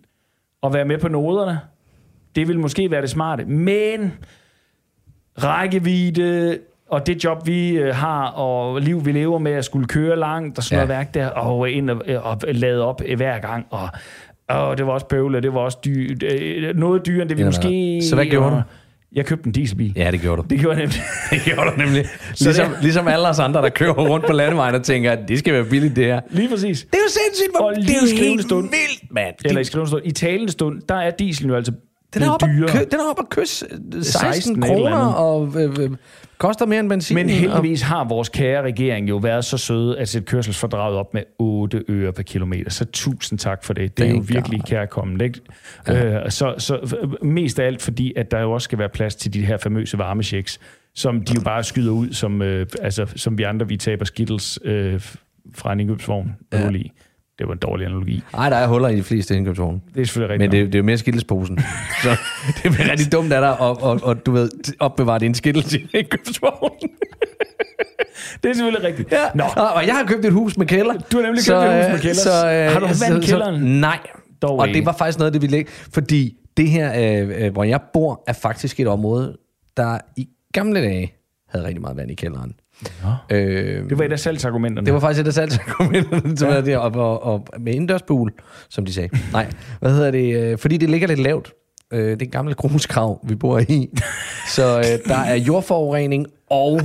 [0.61, 1.59] og være med på noderne?
[2.35, 3.45] Det ville måske være det smarte.
[3.45, 4.13] Men
[5.43, 10.19] rækkevidde og det job, vi øh, har, og liv, vi lever med, at skulle køre
[10.19, 10.85] langt, og sådan Ja.
[10.85, 13.89] noget værk der, og ind og, og lade op øh, hver gang, og,
[14.49, 17.41] og det var også bøvlet, det var også dy, øh, noget dyrere, end det vi
[17.41, 18.01] Ja, måske...
[18.09, 18.61] så hvad gjorde og, du?
[19.15, 19.93] Jeg købte en dieselbil.
[19.95, 20.47] Ja, det gjorde du.
[20.49, 21.01] Det gjorde jeg nemlig.
[21.31, 22.05] Det gjorde du nemlig.
[22.39, 25.39] Ligesom, det- ligesom alle os andre, der kører rundt på landevejen og tænker, at det
[25.39, 26.21] skal være billigt, det her.
[26.29, 26.81] Lige præcis.
[26.81, 28.63] Det er jo sindssygt, hvor, Og det er jo i skrivende helt stund.
[28.69, 29.35] vildt, mand.
[29.45, 30.01] Eller i skrivende stund.
[30.05, 31.71] I talende stund, der er dieselen jo altså
[32.13, 34.75] Den er oppe at, kø, den er oppe at kysse øh, 16, 16 et eller
[34.75, 35.89] kroner og øh, øh,
[36.37, 37.15] koster mere end benzin.
[37.15, 41.13] Men og- heldigvis har vores kære regering jo været så søde at sætte kørselsfordraget op
[41.13, 42.71] med 8 øre per kilometer.
[42.71, 43.97] Så tusind tak for det.
[43.97, 44.67] Det er jo virkelig God.
[44.67, 45.21] kærkommet.
[45.21, 45.39] Ikke?
[45.87, 46.23] Ja.
[46.23, 49.15] Øh, så, så øh, mest af alt fordi, at der jo også skal være plads
[49.15, 50.59] til de her famøse varmechecks,
[50.95, 54.59] som de jo bare skyder ud, som, øh, altså, som vi andre, vi taber skittles
[54.63, 55.01] øh,
[55.55, 56.35] fra en indkøbsvogn.
[56.53, 56.69] Ja.
[57.39, 58.23] Det var en dårlig analogi.
[58.33, 59.81] Ej, der er huller i de fleste indkøbsvogne.
[59.95, 60.61] Det er selvfølgelig Men rigtigt.
[60.65, 61.59] det, det er jo mere skildesposen.
[62.03, 62.09] så
[62.63, 65.89] det er rigtig dumt af dig at, og, og, du ved, opbevare din skilles i
[65.93, 66.89] indkøbsvognen.
[68.43, 69.11] det er selvfølgelig rigtigt.
[69.11, 69.17] Ja.
[69.35, 70.93] Nå, Og, jeg har købt et hus med kælder.
[70.93, 72.15] Du har nemlig købt et hus med øh, kælder.
[72.21, 73.55] Så, øh, Har du vand i så- kælderen?
[73.61, 73.99] Så, nej.
[74.41, 74.77] Dog og ikke.
[74.79, 75.71] det var faktisk noget, det vi lægge.
[75.93, 79.37] Fordi det her, øh, øh, hvor jeg bor, er faktisk et område,
[79.77, 81.13] der i gamle dage
[81.49, 82.53] havde rigtig meget vand i kælderen.
[83.29, 83.38] Ja.
[83.38, 84.85] Øh, det var et af salgsargumenterne.
[84.85, 86.61] det var faktisk et af salgsargumenterne, som ja.
[86.61, 88.33] der, og, og, og med indendørspool,
[88.69, 89.09] som de sagde.
[89.33, 89.47] Nej,
[89.79, 90.35] hvad hedder det?
[90.51, 91.53] øh, Fordi det ligger lidt lavt.
[91.93, 93.89] Øh, det er en gammel gruskrav, vi bor i.
[94.49, 96.81] Så øh, der er jordforurening og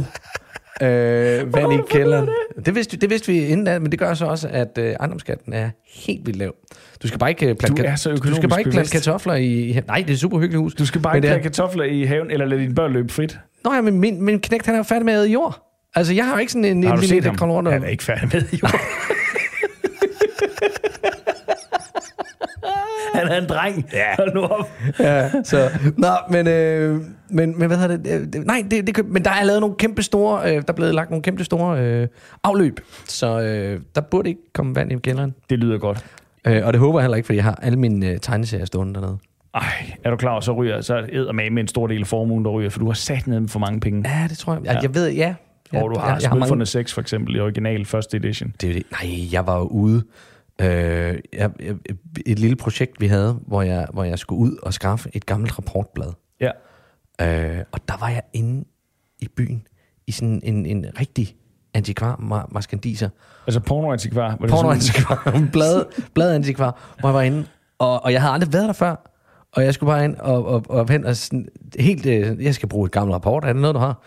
[0.82, 2.28] øh, vand i kælderen.
[2.56, 2.66] Det?
[2.66, 5.52] Det, vidste, det vidste vi inden da, men det gør så også, at øh, ejendomsskatten
[5.52, 6.54] er helt vildt lav.
[7.02, 9.80] Du skal bare ikke øh, plante, Du så du skal bare ikke plante kartofler i...
[9.86, 10.74] Nej, det er et super hyggeligt hus.
[10.74, 13.38] Du skal bare ikke det have kartofler i haven, eller lade dine børn løbe frit.
[13.64, 15.69] Nå ja, men min, min knægt, han er færdig med at æde jord.
[15.94, 17.66] Altså, jeg har ikke sådan en, Har en du set ham?
[17.66, 18.68] Han er ikke færdig med, jo.
[23.14, 23.86] Han er en dreng.
[23.92, 24.16] Ja.
[24.16, 24.70] Hold nu op.
[24.98, 28.36] ja, så, nå, men, øh, men, men hvad hedder det?
[28.36, 28.44] Øh?
[28.44, 31.10] Nej, det, det, men der er lavet nogle kæmpe store, øh, der er blevet lagt
[31.10, 32.08] nogle kæmpe store øh,
[32.44, 35.34] afløb, så øh, der burde ikke komme vand i kælderen.
[35.50, 36.04] Det lyder godt.
[36.46, 38.94] Øh, og det håber jeg heller ikke, fordi jeg har alle mine øh, tegneserier stående
[38.94, 39.18] dernede.
[39.54, 39.62] Ej,
[40.04, 42.70] er du klar, så ryger så æder med en stor del af formuen, der ryger,
[42.70, 44.08] for du har sat ned for mange penge.
[44.08, 44.62] Ja, det tror jeg.
[44.64, 44.78] Ja.
[44.82, 45.34] Jeg ved, ja.
[45.72, 48.16] Ja, og du har, jeg, jeg har mange, Smølferne 6 for eksempel i original første
[48.16, 48.54] edition.
[48.60, 48.86] det er jo det.
[48.90, 50.04] Nej, jeg var jo ude.
[50.60, 51.50] Øh, jeg, jeg,
[52.26, 55.58] et lille projekt, vi havde, hvor jeg, hvor jeg skulle ud og skaffe et gammelt
[55.58, 56.12] rapportblad.
[56.40, 56.50] Ja.
[57.20, 58.64] Øh, og der var jeg inde
[59.20, 59.66] i byen,
[60.06, 61.36] i sådan en, en rigtig
[61.74, 63.08] antikvar, ma- maskandiser.
[63.46, 64.22] Altså pornoantikvar.
[64.22, 67.44] var det sådan- Pornoantikvar, blad, bladantikvar, hvor jeg var inde.
[67.78, 69.06] Og, og jeg havde aldrig været der før.
[69.52, 72.68] Og jeg skulle bare ind og, og, og hen og sådan, helt, øh, jeg skal
[72.68, 73.44] bruge et gammelt rapport.
[73.44, 74.02] Er det noget, du har?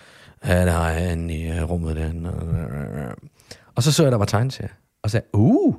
[0.48, 2.12] Ja, der har jeg en i øh, rummet der.
[3.76, 4.72] Og så så jeg, der var tegneserier.
[5.04, 5.76] Og så sagde uh,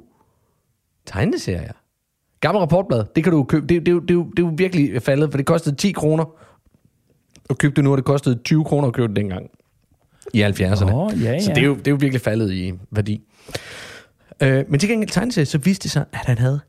[1.06, 1.72] tegneserier.
[2.40, 3.66] Gammel rapportblad, det kan du købe.
[3.66, 6.24] Det, det, det, det, det, det er jo virkelig faldet, for det kostede 10 kroner
[7.50, 9.50] at købe det nu, og det kostede 20 kroner at købe det dengang.
[10.34, 10.94] I 70'erne.
[10.94, 11.54] Åh, ja, Så ja.
[11.54, 13.20] det er, jo, det er jo virkelig faldet i værdi.
[14.42, 16.60] Øh, men til gengæld tegneserier, så viste det sig, at han havde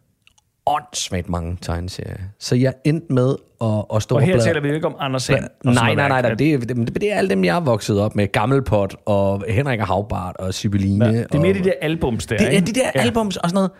[0.68, 2.18] åndssvagt mange tegneserier.
[2.40, 4.96] Så jeg endte med at, at stå Og her bladre- taler vi jo ikke om
[5.00, 5.44] Anders Sand.
[5.64, 8.16] Nej, nej, nej, nej det, er, det, det er alle dem, jeg er vokset op
[8.16, 8.28] med.
[8.32, 11.06] Gammelpot og Henrik og Havbart og Sibyline.
[11.06, 12.66] Ja, det er mere og, de der albums der, det ikke?
[12.68, 13.02] de der ja.
[13.02, 13.72] albums og sådan noget.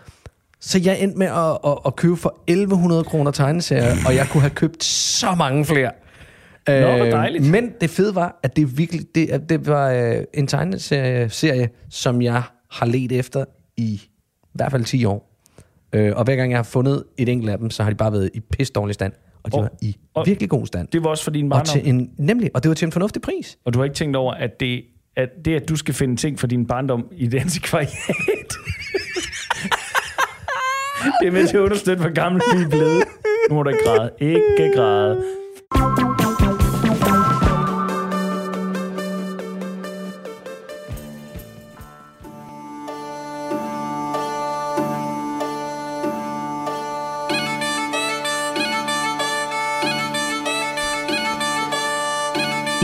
[0.60, 4.40] Så jeg endte med at, at, at købe for 1100 kroner tegneserier, og jeg kunne
[4.40, 5.90] have købt så mange flere.
[6.68, 7.50] Nå, hvor Øh, dejligt.
[7.50, 12.22] Men det fede var, at det virkelig det, det var øh, en tegneserie, serie, som
[12.22, 13.44] jeg har let efter
[13.76, 14.10] i i
[14.54, 15.35] hvert fald 10 år.
[15.92, 18.12] Øh, og hver gang jeg har fundet et enkelt af dem, så har de bare
[18.12, 19.12] været i pis dårlig stand.
[19.42, 20.88] Og de Og- var i og- virkelig god stand.
[20.92, 21.72] Det var også for din Og, barndom.
[21.72, 23.58] til en, nemlig, og det var til en fornuftig pris.
[23.64, 24.82] Og du har ikke tænkt over, at det,
[25.16, 27.90] at det, at du skal finde ting for din barndom i det antikvariat,
[31.20, 33.04] det er med til at understøtte, hvor gammel du er blevet.
[33.50, 34.10] Nu må du ikke græde.
[34.20, 35.22] Ikke græde.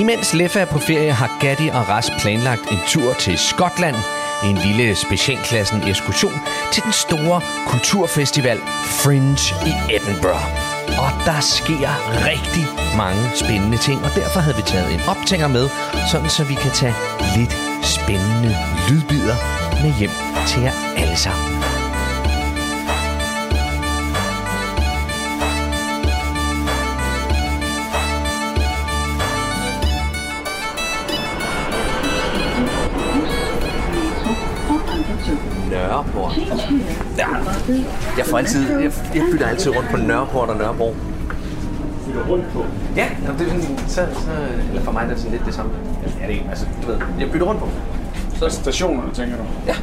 [0.02, 3.96] Imens Leffa er på ferie, har Gatti og Ras planlagt en tur til Skotland.
[4.44, 6.32] En lille specialklassen ekskursion
[6.72, 8.58] til den store kulturfestival
[9.02, 10.44] Fringe i Edinburgh.
[11.02, 11.90] Og der sker
[12.30, 12.64] rigtig
[12.96, 15.68] mange spændende ting, og derfor havde vi taget en optænger med,
[16.10, 16.94] sådan så vi kan tage
[17.36, 18.56] lidt spændende
[18.88, 19.36] lydbider
[19.82, 20.14] med hjem
[20.46, 21.61] til jer alle sammen.
[36.14, 36.38] Nørreport.
[37.18, 37.26] Ja.
[38.18, 40.96] Jeg får altid, jeg, jeg bytter altid rundt på Nørreport og Nørrebro.
[42.28, 42.66] Rundt på.
[42.96, 44.30] Ja, jamen, det er sådan, så, så,
[44.68, 45.72] eller for mig er det sådan lidt det samme.
[46.20, 47.68] Ja, det er altså, du ved, jeg bytter rundt på.
[48.36, 49.42] Så stationerne, tænker du?
[49.66, 49.74] Ja.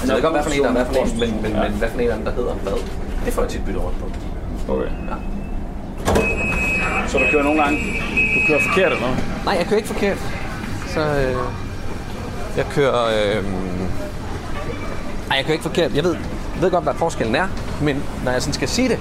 [0.00, 1.72] Altså, jeg ved godt, hvad for en, der er hvad for en, men, men, men
[1.72, 2.72] hvad for en af dem, der hedder hvad,
[3.24, 4.06] det får jeg tit byttet rundt på.
[4.72, 4.84] Okay.
[4.84, 5.16] Ja.
[7.08, 7.78] Så du kører nogle gange
[8.34, 9.16] Du kører forkert, eller hvad?
[9.44, 10.18] Nej, jeg kører ikke forkert.
[10.88, 11.36] Så øh,
[12.56, 13.04] jeg kører...
[13.04, 13.44] Øh,
[15.32, 15.94] nej, jeg kører ikke forkert.
[15.94, 16.16] Jeg ved,
[16.60, 17.46] ved godt, hvad forskellen er,
[17.82, 18.98] men når jeg sådan skal sige det,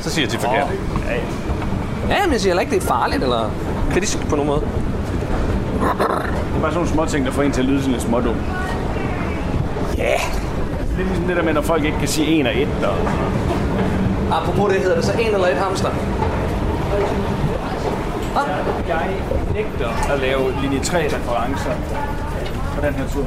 [0.00, 0.68] så siger jeg til forkert.
[1.06, 2.14] Ja, ja.
[2.14, 3.50] Ja, men jeg siger heller ikke, det er farligt eller
[3.92, 4.60] kritisk på nogen måde.
[4.60, 4.68] Det
[5.80, 8.36] er bare sådan nogle små ting, der får en til at lyde sådan lidt smådum.
[9.98, 10.02] Ja.
[10.02, 10.20] Yeah.
[10.96, 12.68] Det er ligesom det der med, når folk ikke kan sige en og et.
[12.82, 12.96] Og...
[14.36, 15.90] Apropos det, hedder det så en eller et hamster?
[18.88, 19.10] Jeg
[19.54, 21.72] nægter at lave linje 3-referencer
[22.74, 23.24] på den her tur.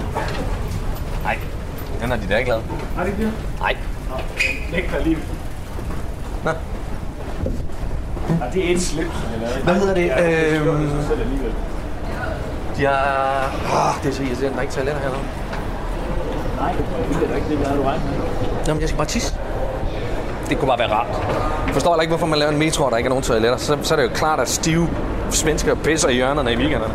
[2.08, 2.63] Nej, den har de da ikke lavet.
[2.96, 3.32] Har det ikke det?
[3.60, 3.76] Nej.
[4.72, 5.18] Nægter lige.
[6.44, 6.50] Nå.
[8.30, 9.63] Ja, det er et slip, som jeg lavede.
[9.63, 10.06] Hvad hedder det?
[10.06, 11.52] Ja, Øhm, det selv alligevel.
[12.78, 12.88] De.
[13.74, 15.20] Oh, det er så irriterende, der er ikke toiletter hernede.
[16.60, 16.72] Nej,
[17.20, 18.13] det er ikke det, jeg havde du regnet med.
[18.68, 19.36] Jamen, jeg skal bare tisse.
[20.50, 21.08] Det kunne bare være rart.
[21.68, 23.58] Jeg forstår heller ikke, hvorfor man laver en metro, og der ikke er nogen toiletter.
[23.58, 24.89] Så, så er det jo klart, at stive
[25.30, 26.94] svensker pisser i hjørnerne i weekenderne.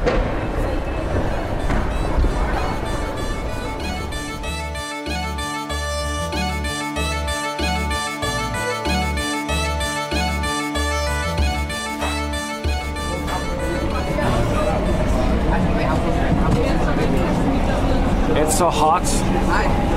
[18.60, 19.08] So hot.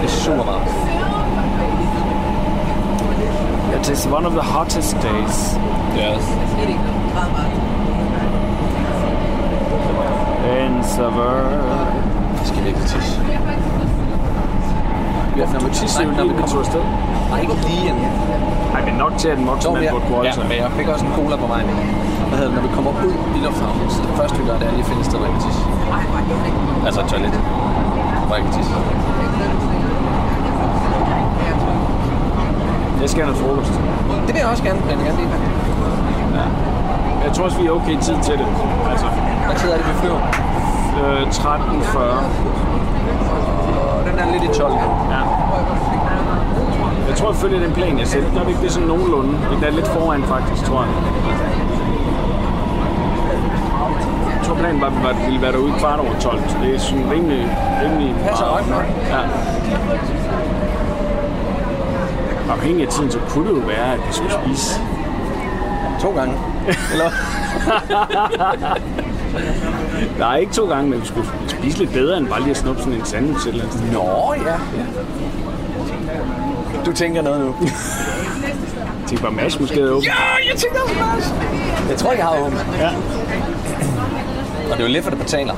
[0.02, 0.70] Det er super varmt.
[3.76, 5.38] It is one of the hottest days.
[6.00, 6.24] Yes.
[10.56, 11.34] in summer.
[12.40, 13.22] Jeg skal virkelig tisse.
[15.38, 16.84] Ja, når vi tisser når vi tog afsted.
[17.30, 17.96] Nej, ikke lige en.
[18.74, 19.92] Nej, men nok til, at en voksen Jo, mand ja.
[19.92, 21.68] burde kunne holde ja, men jeg fik også en cola på vejen.
[22.30, 24.72] Hvad hedder når vi kommer ud i lufthavnen, så det første vi gør, det er
[24.72, 25.64] lige at finde et sted, hvor jeg kan tisse.
[26.88, 27.34] Altså et toilet.
[28.28, 28.36] Hvor
[33.02, 33.74] jeg skal have noget frokost.
[34.28, 35.42] Det vil jeg også gerne, men jeg gerne lige have.
[37.26, 38.48] Jeg tror også, vi er okay tid til det.
[38.92, 39.08] Altså,
[39.48, 40.20] Hvad tid er det, vi flyver?
[41.02, 42.00] øh, 13.40.
[43.98, 44.90] Og den er lidt i 12 her.
[45.16, 45.22] Ja.
[47.10, 48.30] Jeg tror, jeg følger den plan, jeg sætter.
[48.34, 49.32] Der er ikke det sådan nogenlunde.
[49.62, 50.92] Det er lidt foran, faktisk, tror jeg.
[54.30, 56.80] Jeg tror, planen var, at vi ville være derude kvart over 12, så det er
[56.80, 58.86] sådan rimelig, rimelig Passer meget.
[59.10, 59.20] Ja.
[62.54, 64.82] Afhængig af tiden, så kunne det jo være, at vi skulle spise.
[66.02, 66.34] To gange.
[66.92, 67.10] Eller
[70.20, 72.82] Nej, ikke to gange, men vi skulle spise lidt bedre, end bare lige at snuppe
[72.82, 73.92] sådan en sandwich eller sted.
[73.92, 74.52] Nå, ja.
[74.52, 74.58] ja.
[76.86, 77.56] Du tænker noget nu.
[79.02, 80.04] Jeg tænkte bare, mash måske er åben.
[80.04, 80.14] Ja,
[80.52, 81.34] jeg tænker også meget.
[81.90, 82.66] Jeg tror, jeg har åbent.
[82.80, 82.90] Ja.
[84.74, 85.54] Og det er jo lidt for det betaler.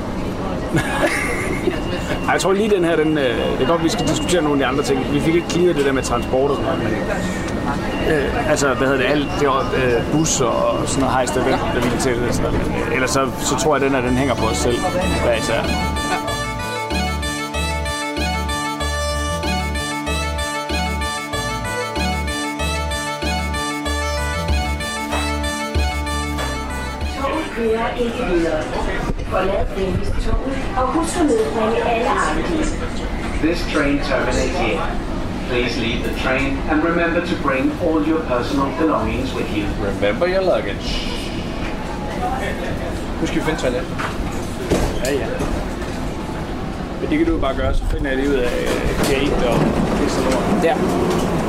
[2.26, 4.54] Ej, jeg tror lige den her, den, øh, det er godt, vi skal diskutere nogle
[4.54, 5.12] af de andre ting.
[5.12, 8.88] Vi fik ikke clearet det der med transport og sådan noget, men øh, altså, hvad
[8.88, 11.50] hedder det, alt, det var øh, bus og sådan noget hejs, der, ja.
[11.50, 12.34] der vi til det.
[12.34, 12.66] Sådan noget.
[12.86, 14.78] Øh, Ellers så, så tror jeg, at den her, den hænger på os selv.
[15.24, 15.62] Hver især.
[28.34, 29.05] Videre.
[29.30, 32.42] Forlad venligst toget, og husk at nedbringe alle andre.
[33.46, 34.80] This train terminates here.
[35.50, 39.64] Please leave the train and remember to bring all your personal belongings with you.
[39.90, 40.88] Remember your luggage.
[43.20, 43.84] Nu skal vi finde toilet.
[45.04, 45.26] Ja, ja.
[47.00, 49.58] Men det kan du bare gøre, så finder jeg det ud af øh, gate og
[49.98, 50.62] pisse og lort.
[50.62, 51.45] Der.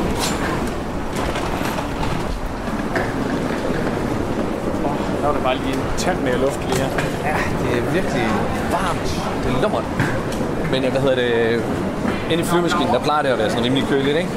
[5.28, 6.90] Var det bare lige en tand mere luft lige her.
[7.30, 8.26] Ja, det er virkelig
[8.72, 9.08] varmt.
[9.44, 9.84] Det er lummert.
[10.72, 11.62] Men øh, hvad hedder det?
[12.32, 14.30] Inde i flyvemaskinen, der plejer det at være sådan rimelig køligt, ikke?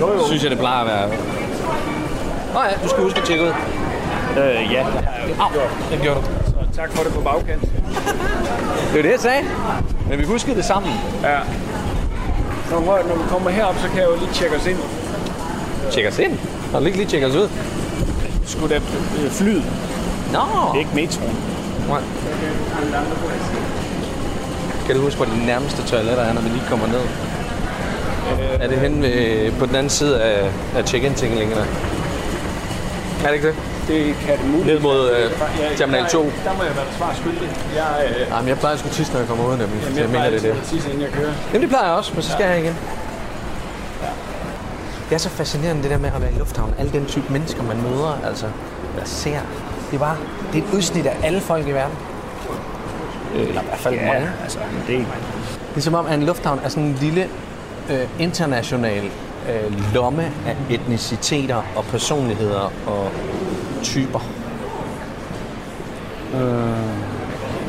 [0.00, 0.26] Jo, jo.
[0.26, 1.08] Synes jeg, det plejer at være.
[2.54, 3.48] Nå ja, du skal huske at tjekke ud.
[4.38, 4.82] Øh, ja.
[5.40, 5.48] Au,
[5.90, 6.24] det gjorde du.
[6.46, 7.62] Så tak for det på bagkant.
[8.92, 9.42] Det er det, jeg sagde.
[10.08, 10.92] Men vi huskede det sammen.
[11.22, 11.38] Ja.
[12.70, 14.78] Når, vi- når vi kommer herop, så kan jeg jo lige tjekke os ind.
[15.90, 16.38] Tjek os ind.
[16.74, 17.48] Og lige lige tjekke os ud.
[18.46, 18.80] Skulle da
[19.24, 19.62] øh, flyet.
[20.32, 20.38] Nå.
[20.72, 21.36] Det er ikke metroen.
[21.88, 22.00] Nej.
[24.86, 27.00] Kan du huske, hvor de nærmeste toiletter er, når vi lige kommer ned?
[28.60, 31.64] Er det hen ved, på den anden side af, af check-in-tinglingerne?
[33.24, 33.56] Er det ikke det?
[33.88, 34.66] Det kan det muligt.
[34.66, 36.18] Ned mod øh, Ja, Terminal der- 2.
[36.22, 37.48] Der må jeg være svar skyldig.
[37.76, 39.80] Jeg, øh, Nej, men jeg plejer sgu tisse, når jeg kommer ud, nemlig.
[39.82, 40.60] jamen, jeg jeg mener, det er det.
[40.60, 41.32] at tisse, inden jeg kører.
[41.52, 42.76] Jamen, det plejer jeg også, men så skal jeg igen.
[45.08, 46.74] Det er så fascinerende, det der med at være i lufthavnen.
[46.78, 48.46] Alle den type mennesker, man møder, altså,
[48.94, 49.38] eller ser.
[49.92, 50.16] Det er bare,
[50.52, 51.96] det er et udsnit af alle folk i verden.
[53.34, 54.30] Eller i hvert fald Ja, mange.
[54.42, 55.06] altså en del.
[55.70, 57.28] Det er som om, at en lufthavn er sådan en lille
[57.90, 59.04] øh, international
[59.50, 63.10] øh, lomme af etniciteter og personligheder og
[63.82, 64.18] typer.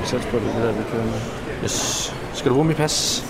[0.01, 1.19] Vi sætter på det, det der, vi kører med.
[1.63, 2.13] Yes.
[2.33, 3.25] Skal du bruge mit pas?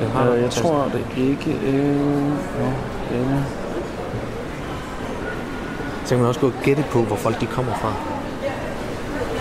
[0.00, 1.50] Jeg, har Øh, jeg tror det ikke...
[1.66, 1.96] Øh,
[2.30, 2.70] nå,
[3.10, 3.46] denne.
[6.06, 7.92] Så kan man også gå og gætte på, hvor folk de kommer fra.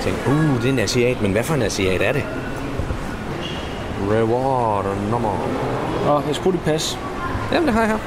[0.02, 2.24] Tænk, uh, det er en asiat, men hvad for en asiat er det?
[4.12, 5.48] Reward nummer.
[6.06, 7.00] Nå, jeg skulle dit pas.
[7.52, 7.98] Jamen, det har jeg her.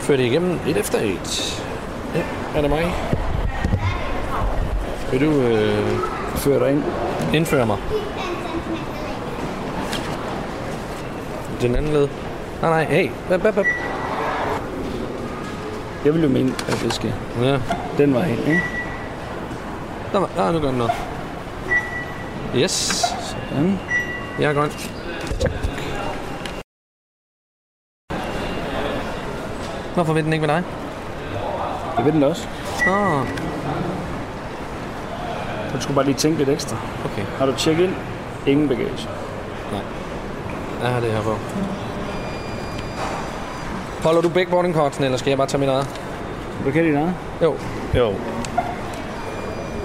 [0.00, 1.62] Før det igennem et efter et.
[2.14, 2.22] Ja,
[2.56, 2.94] er det mig?
[5.10, 5.98] Vil du øh,
[6.36, 6.82] Fører dig ind.
[7.34, 7.76] indføre mig?
[11.62, 12.08] Den anden led.
[12.62, 13.10] Nej, nej, hey.
[13.28, 13.66] Bap, bap, bap.
[16.04, 17.12] Jeg vil jo mene, at det skal
[17.42, 17.58] Ja,
[17.98, 18.60] den vej ind, ikke?
[20.12, 20.92] der var, ah, nu gør den noget.
[22.56, 23.04] Yes,
[23.50, 23.78] Sådan.
[24.40, 24.70] jeg er grøn.
[29.94, 30.62] Hvorfor vil den ikke med dig?
[31.96, 32.48] Det vil den også.
[32.86, 33.26] Ah,
[35.74, 36.76] Du skulle bare lige tænke lidt ekstra.
[37.04, 37.22] okay.
[37.38, 37.94] Har du tjekket ind?
[38.46, 39.08] Ingen bagage.
[40.82, 41.30] Jeg har det her på.
[44.04, 46.00] Holder du begge boardingkortene, eller skal jeg bare tage mit eget?
[46.64, 47.14] Du kan dit eget?
[47.42, 47.56] Jo.
[47.96, 48.14] Jo.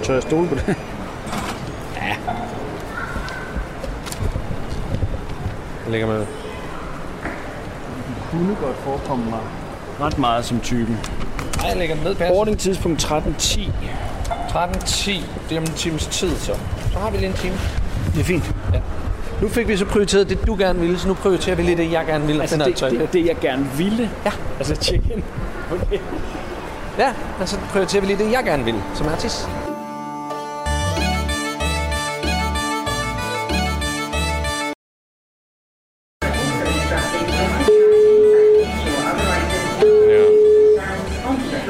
[0.02, 0.76] Tør jeg stole på det?
[5.84, 6.26] Jeg ligger med.
[8.30, 9.40] kunne godt forekomme mig
[10.00, 10.98] ret meget som typen.
[11.56, 12.28] Nej, jeg lægger den ned, pas.
[12.28, 13.60] Boarding tidspunkt 13.10.
[14.48, 15.10] 13.10.
[15.48, 16.56] Det er om en times tid, så.
[16.92, 17.54] Så har vi lige en time.
[18.14, 18.54] Det er fint.
[19.42, 21.92] Nu fik vi så prioriteret det, du gerne ville, så nu prioriterer vi lige det,
[21.92, 22.40] jeg gerne ville.
[22.40, 24.10] Altså, det, det, det, jeg gerne ville.
[24.24, 24.32] Ja.
[24.58, 25.24] Altså, check in.
[25.72, 25.98] Okay.
[26.98, 29.48] Ja, men så prioriterer vi lige det, jeg gerne ville, som tis.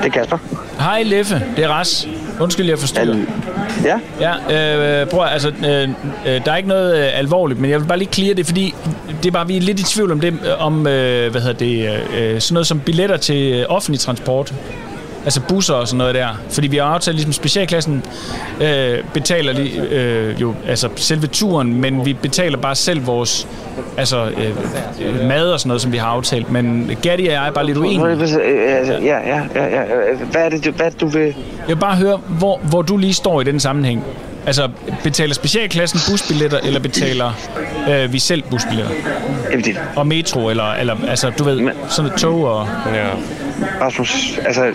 [0.03, 0.39] Det er Kasper.
[0.81, 2.09] Hej Leffe, det er Ras.
[2.41, 3.40] Undskyld, jeg forstyrrer.
[3.85, 3.99] Ja?
[4.21, 5.89] Ja, øh, bror, altså, øh,
[6.27, 8.75] øh, der er ikke noget øh, alvorligt, men jeg vil bare lige clear det, fordi
[9.23, 11.59] det er bare, vi er lidt i tvivl om det, øh, om, øh, hvad hedder
[11.59, 14.55] det, øh, øh sådan noget som billetter til øh, offentlig transport.
[15.25, 16.29] Altså busser og sådan noget der.
[16.51, 18.05] Fordi vi har aftalt, ligesom specialklassen
[18.61, 23.49] øh, betaler lige, øh, jo altså selve turen, men vi betaler bare selv vores
[23.97, 24.51] altså, øh,
[25.01, 26.51] øh, mad og sådan noget, som vi har aftalt.
[26.51, 28.11] Men Gatti og jeg er bare lidt uenige.
[28.11, 28.41] Altså,
[28.93, 29.85] ja, ja, ja, ja.
[30.31, 31.27] Hvad er det, du, hvad er det, du vil...
[31.27, 31.35] Jeg
[31.67, 34.05] vil bare høre, hvor, hvor du lige står i den sammenhæng.
[34.47, 34.69] Altså,
[35.03, 37.33] betaler specialklassen busbilletter, eller betaler
[37.91, 38.93] øh, vi selv busbilletter?
[39.51, 42.69] Jamen, det, Og metro, eller, eller altså, du ved, sådan et tog og...
[42.95, 43.07] Ja.
[43.81, 44.65] Rasmus, altså...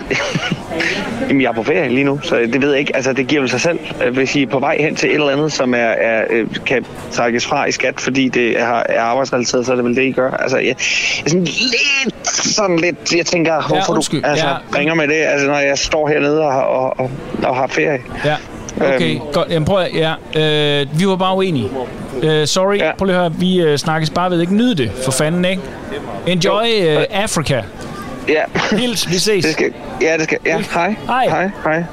[1.28, 2.96] Jamen, jeg er på ferie lige nu, så det ved jeg ikke.
[2.96, 3.78] Altså, det giver vel sig selv.
[4.04, 6.46] Øh, Hvis I er på vej hen til et eller andet, som er, er, øh,
[6.66, 10.02] kan trækkes fra i skat, fordi det er, er arbejdsrelateret, så er det vel det,
[10.02, 10.30] I gør.
[10.30, 10.76] Altså, jeg, jeg
[11.26, 14.22] sådan lidt, sådan lidt, jeg tænker, hvorfor undskyld.
[14.22, 14.78] du altså, Ja.
[14.78, 17.10] ringer med det, altså, når jeg står hernede og, og, og,
[17.42, 17.98] og har ferie.
[18.24, 18.36] Ja,
[18.80, 19.20] okay, Øhm.
[19.32, 19.48] godt.
[19.50, 20.12] Jamen, prøv at, ja,
[20.80, 21.68] øh, vi var bare uenige.
[22.22, 22.90] Øh, sorry, Ja.
[22.98, 24.54] prøv lige at høre, vi øh, snakkes bare ved ikke.
[24.54, 25.62] Nyd det, for fanden, ikke?
[26.26, 27.62] Enjoy øh, Africa.
[28.28, 28.44] Ja.
[28.70, 29.44] Hils, vi ses.
[29.44, 30.38] Det skal, ja, det skal.
[30.44, 30.96] Ja, hej.
[31.06, 31.28] Hej.
[31.28, 31.50] Hej.
[31.64, 31.84] hej.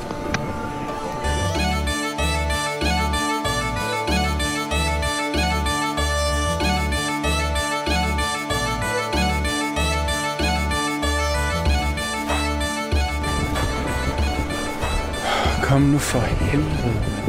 [15.63, 17.23] Kom nu for helvede.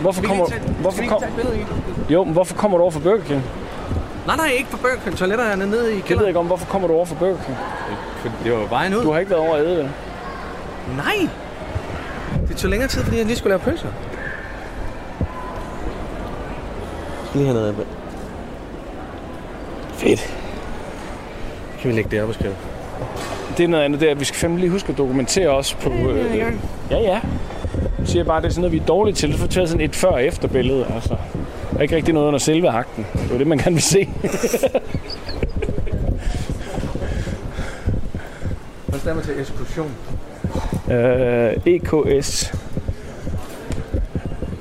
[0.00, 0.46] Hvorfor kommer,
[0.80, 1.22] hvorfor kom,
[2.10, 3.42] jo, men hvorfor kommer du over for Burger King?
[4.26, 5.16] Nej, nej, ikke på Burger King.
[5.16, 6.28] Toiletterne er nede i Jeg ved kælderen.
[6.28, 7.56] ikke om, hvorfor kommer du over for Burger King?
[8.44, 9.02] Det var jo vejen ud.
[9.02, 9.90] Du har ikke været over at æde?
[10.96, 11.28] Nej!
[12.48, 13.88] Det tog længere tid, fordi jeg lige skulle lave pølser.
[13.88, 13.94] Jeg
[17.28, 17.76] skal lige have noget
[19.92, 20.34] Fedt.
[21.80, 22.54] Kan vi lægge det op og skrive?
[23.56, 24.14] Det er noget andet der.
[24.14, 25.90] Vi skal fandme lige huske at dokumentere os på...
[25.90, 26.36] Øh,
[26.90, 27.20] ja, ja.
[27.98, 29.30] Jeg siger bare, det er sådan noget, vi er dårlige til.
[29.32, 30.86] Det får sådan et før- og efterbillede.
[30.94, 31.16] Altså.
[31.70, 33.06] Der er ikke rigtig noget under selve akten.
[33.12, 34.08] Det er det, man gerne vil se.
[38.86, 39.90] Hvad stemmer til ekskursion?
[40.90, 42.52] øh, EKS.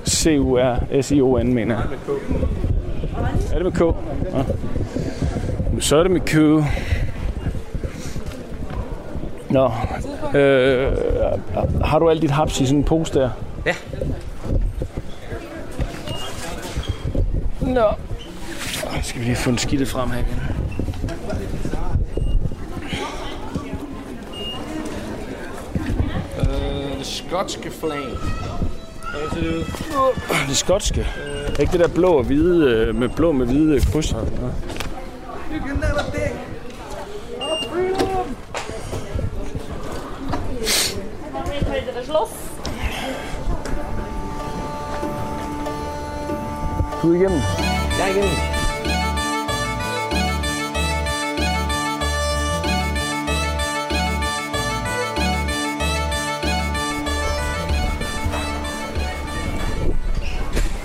[0.10, 1.86] C-U-R-S-I-O-N, mener jeg.
[3.54, 3.80] Er det med K?
[4.34, 4.44] Ja.
[5.80, 6.36] Så er det med K.
[9.50, 9.72] Nå.
[10.40, 10.92] Øh,
[11.84, 13.30] har du alt dit haps i sådan en pose der?
[13.66, 13.74] Ja.
[17.76, 17.92] Nå.
[19.04, 20.42] Skal vi lige få en skidtet frem her igen.
[26.40, 28.04] Uh, det skotske flag.
[29.12, 29.64] Hvordan ser det ud?
[30.30, 31.02] Uh, det skotske.
[31.02, 31.60] Uh.
[31.60, 34.18] Ikke det der blå og hvide, øh, med blå med hvide krydser.
[34.18, 34.50] Ja.
[47.02, 47.65] Du igennem.
[48.10, 48.30] Igennem.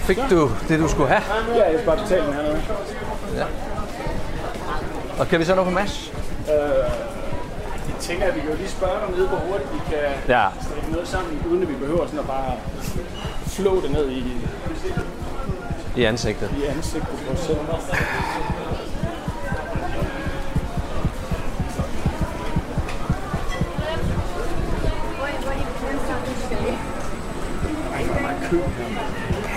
[0.06, 1.22] Fik du det, du skulle have?
[1.56, 2.62] Ja, jeg skal bare betale den hernede.
[3.36, 3.44] Ja.
[5.18, 6.12] Og kan vi så nå på Mads?
[6.48, 6.54] Øh,
[7.88, 9.98] jeg tænker, at vi kan jo lige spørge dem nede, hvor hurtigt vi kan
[10.28, 10.46] Ja.
[10.62, 12.52] strikke noget sammen, uden at vi behøver sådan at bare
[13.46, 14.36] flå det ned i,
[15.96, 16.50] I ansigtet.
[16.58, 17.56] i ansigtet på os selv.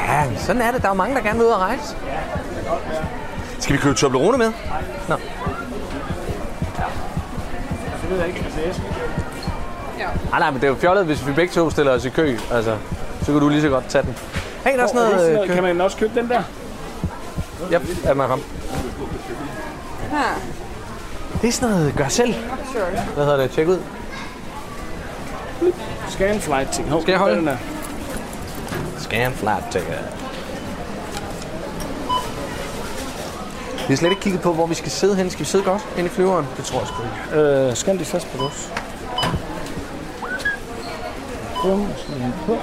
[0.07, 0.81] Ja, sådan er det.
[0.81, 1.95] Der er jo mange, der gerne vil ud og rejse.
[3.59, 4.51] Skal vi købe Toblerone med?
[5.09, 5.15] Nå.
[8.01, 8.45] Det ved jeg ikke.
[9.99, 12.09] Jeg Nej, nej, men det er jo fjollet, hvis vi begge to stiller os i
[12.09, 12.38] kø.
[12.51, 12.77] Altså,
[13.21, 14.15] så kan du lige så godt tage den.
[14.64, 15.41] Hey, der er sådan noget...
[15.49, 16.41] øh, Kan man også købe den der?
[17.72, 18.41] Ja, er man ham.
[20.11, 20.39] Her.
[21.41, 22.34] Det er sådan noget gør selv.
[23.14, 23.51] Hvad hedder det?
[23.51, 23.80] Tjek ud.
[26.09, 26.89] Scan flight ting.
[26.89, 27.47] Hov, Skal jeg holde er den?
[27.47, 27.57] der?
[28.99, 29.99] Scan flat ticket.
[33.88, 35.30] Vi har slet ikke kigget på, hvor vi skal sidde hen.
[35.30, 36.47] Skal vi sidde godt inde i flyveren?
[36.57, 37.03] Det tror jeg sgu
[37.34, 37.45] ikke.
[37.45, 38.72] Øh, scan de fast på os.
[41.61, 42.57] Bum, sådan på.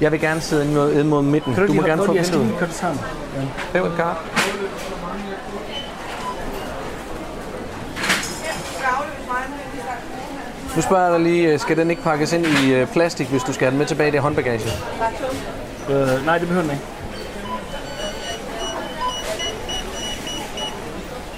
[0.00, 1.54] Jeg vil gerne sidde ind mod, ind mod midten.
[1.54, 2.54] Kan du, du må gerne få vinduet.
[2.58, 3.00] gøre det sammen.
[3.36, 3.40] Ja.
[3.72, 4.16] Hæv et kart.
[10.76, 13.42] Nu spørger jeg dig lige, øh, skal den ikke pakkes ind i øh, plastik, hvis
[13.42, 14.60] du skal have den med tilbage i det håndbagage?
[15.90, 16.84] Øh, nej, det behøver den ikke.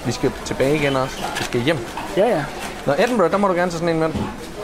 [0.05, 1.15] Vi skal tilbage igen også.
[1.37, 1.77] Vi skal hjem.
[2.17, 2.43] Ja, ja.
[2.85, 4.09] Nå, Edinburgh, der må du gerne tage sådan en med.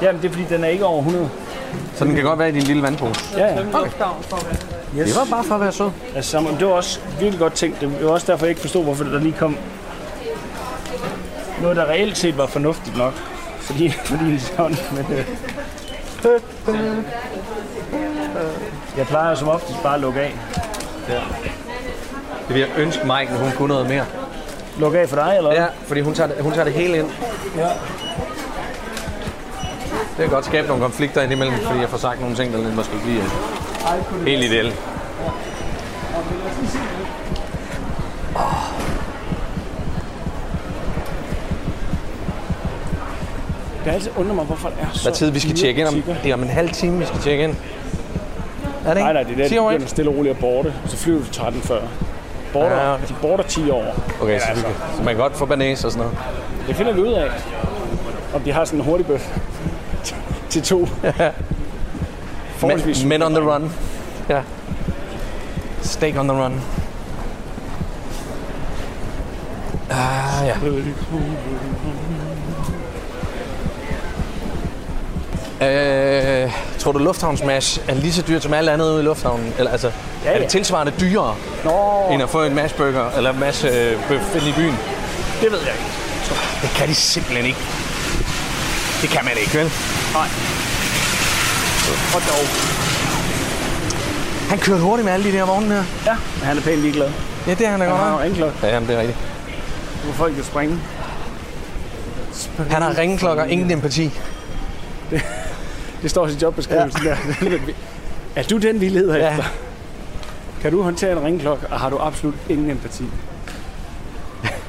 [0.01, 1.29] Jamen, det er fordi, den er ikke over 100.
[1.95, 3.21] Så den kan godt være i din lille vandpose.
[3.37, 3.59] Ja, ja.
[3.73, 3.89] Okay.
[4.95, 5.89] Det var bare for at være sød.
[6.15, 7.81] Altså, det var også virkelig godt tænkt.
[7.81, 9.57] Det var også derfor, jeg ikke forstod, hvorfor der lige kom
[11.61, 13.13] noget, der reelt set var fornuftigt nok.
[13.59, 15.25] Fordi, fordi sådan, men, øh,
[18.97, 20.35] jeg plejer som oftest bare at lukke af.
[21.09, 21.19] Ja.
[22.47, 24.05] Det vil jeg ønske Mike, at hun kunne noget mere.
[24.79, 25.59] Lukke af for dig, eller hvad?
[25.59, 27.09] Ja, fordi hun tager, det, hun tager det hele ind.
[27.57, 27.67] Ja.
[30.19, 32.93] Det kan godt skabe nogle konflikter indimellem, fordi jeg får sagt nogle ting, der måske
[32.93, 34.71] ikke lige er helt ideelle.
[43.83, 45.87] Det er altid undrer mig, hvorfor det er så Hvad tid vi skal tjekke ind
[45.87, 46.03] om?
[46.23, 47.55] Det er om en halv time, vi skal tjekke ind.
[48.85, 49.01] Er det ikke?
[49.01, 51.19] Nej, nej, det er der, 10 de begynder stille og roligt at borte, så flyver
[51.19, 51.81] vi 13 før.
[52.53, 53.07] Border, Ja, ja, okay.
[53.07, 53.95] De border 10 år.
[54.21, 54.65] Okay, Men så, altså,
[54.97, 56.17] så man kan godt få banæs og sådan noget.
[56.67, 57.29] Det finder vi ud af,
[58.33, 59.31] om de har sådan en hurtig bøf
[60.49, 60.87] til to.
[62.61, 63.71] Men, men on the run.
[64.29, 64.41] Ja.
[65.81, 66.61] Steak on the run.
[69.89, 70.55] Ah, ja.
[75.61, 79.53] Øh, tror du, lufthavnsmash er lige så dyrt som alt andet ude i lufthavnen?
[79.57, 79.91] Eller altså,
[80.25, 80.41] Ja, er ja.
[80.41, 84.75] det tilsvarende dyrere, Nå, end at få en mashburger eller mash øh, bøf i byen?
[85.41, 85.85] det ved jeg ikke.
[86.61, 87.59] Det kan de simpelthen ikke.
[89.01, 89.71] Det kan man ikke, vel?
[90.13, 90.27] Nej.
[92.15, 92.45] Og dog.
[94.49, 95.83] Han kørte hurtigt med alle de der vogne der.
[96.05, 97.11] Ja, men han er pænt ligeglad.
[97.47, 98.23] Ja, det er han da Han godt har jo nok.
[98.23, 99.17] ringklokke, Ja, jamen, det er rigtigt.
[100.03, 100.79] hvor folk kan springe.
[102.69, 104.11] Han har ringeklokker, ingen empati.
[106.01, 107.09] Det står i jobbeskrivelsen ja.
[107.09, 107.59] der.
[108.35, 109.29] er du den, vi leder Ja.
[109.31, 109.43] efter?
[110.61, 113.03] Kan du håndtere en ringklokke, og har du absolut ingen empati?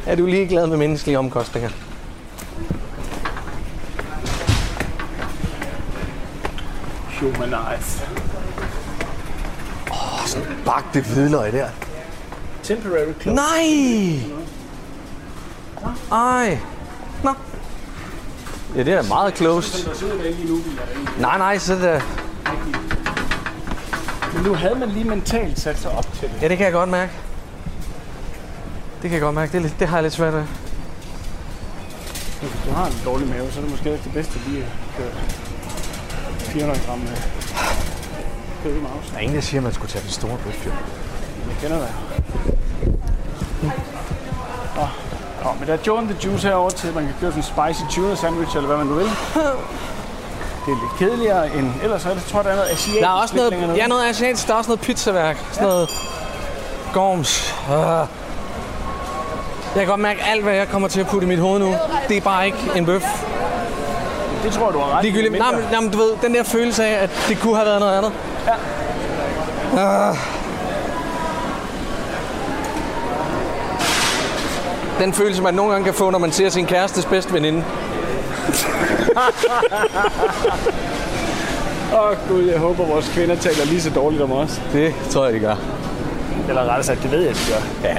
[0.07, 1.70] Er du ligeglad med menneskelige omkostninger?
[7.20, 8.02] Humanize.
[9.90, 11.68] Åh, sådan bagte hvidløg der.
[12.62, 13.34] Temporary close.
[13.34, 14.20] Nej!
[16.12, 16.58] Ej.
[17.24, 17.34] Nå.
[18.76, 19.34] Ja, det er da meget
[20.76, 21.20] derinde.
[21.20, 22.02] Nej, nej, så er det...
[24.34, 26.42] Men nu havde man lige mentalt sat sig op til det.
[26.42, 27.12] Ja, det kan jeg godt mærke.
[29.02, 29.52] Det kan jeg godt mærke.
[29.52, 30.44] Det, er lidt, det har jeg lidt svært ved.
[32.40, 34.96] Hvis du har en dårlig mave, så er det måske ikke det bedste lige at
[34.96, 35.10] køre
[36.51, 37.16] 400 gram med
[38.62, 39.11] kød i mouse.
[39.11, 40.70] Der er ingen, der siger, at man skulle tage den store bøf, jo.
[41.48, 41.92] Jeg kender det.
[44.76, 44.86] Nå,
[45.44, 47.74] Nå, men der er Joe the Juice herovre til, at man kan købe sådan en
[47.74, 49.11] spicy tuna sandwich, eller hvad man nu vil.
[50.66, 51.70] Det er lidt kedeligere end...
[51.82, 53.86] Ellers er det, tror jeg, der er noget asiatisk Der er også noget, længere ja,
[53.86, 54.46] noget asiatisk.
[54.46, 55.36] Der er også noget pizzaværk.
[55.53, 55.88] Sådan noget
[56.92, 57.55] gorms.
[57.68, 57.74] Uh.
[57.74, 58.07] Jeg
[59.76, 61.74] kan godt mærke, alt, hvad jeg kommer til at putte i mit hoved nu,
[62.09, 63.29] det er bare ikke en bøf.
[64.43, 65.05] Det tror jeg, du har ret.
[65.05, 65.38] Ligegyldigt.
[65.38, 67.80] Nej, men, nej, men du ved, den der følelse af, at det kunne have været
[67.80, 68.12] noget andet.
[68.47, 68.53] Ja.
[70.09, 70.16] Ah.
[75.01, 77.64] Den følelse, man nogle gange kan få, når man ser sin kærestes bedste veninde.
[81.95, 84.61] Åh oh, gud, jeg håber, vores kvinder taler lige så dårligt om os.
[84.72, 85.57] Det tror jeg, de gør.
[86.49, 87.88] Eller rettere sagt, det ved jeg, de gør.
[87.88, 87.97] Ja.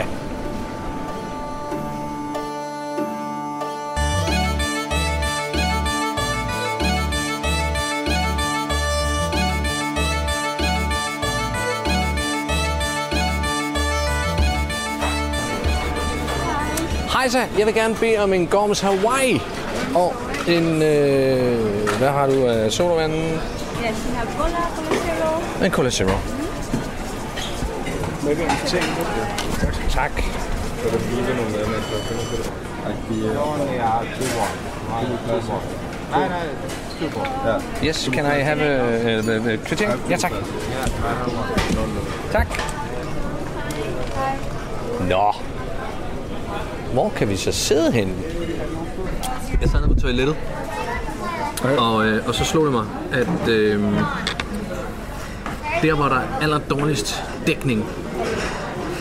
[17.21, 19.41] Hej så, jeg vil gerne bede om en Gorms Hawaii.
[19.95, 20.13] Og
[20.47, 23.13] en, øh, hvad har du af sodavand?
[23.13, 23.37] Yes,
[23.81, 25.65] we have cola, cola zero.
[25.65, 26.17] En Cola Zero.
[28.23, 28.83] Med en ting.
[29.89, 30.11] Tak.
[37.85, 40.01] Yes, can I have a, a, a kvittering?
[40.09, 40.31] Ja, tak.
[42.31, 42.47] Tak.
[45.09, 45.33] Nå.
[46.93, 48.13] Hvor kan vi så sidde henne?
[49.61, 50.35] Jeg sad nede på toilettet.
[51.77, 53.83] Og, øh, og så slog det mig, at øh,
[55.81, 57.85] der hvor der er aller dårligst dækning,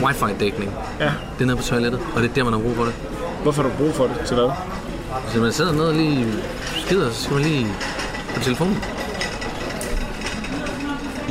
[0.02, 0.70] wifi-dækning,
[1.00, 1.04] Ja.
[1.38, 2.94] det er nede på toilettet, og det er der, man har brug for det.
[3.42, 4.16] Hvorfor har du brug for det?
[4.26, 4.50] Til hvad?
[5.28, 6.26] Så man sidder nede og lige
[6.86, 7.66] skider, så skal man lige
[8.34, 8.78] på telefonen.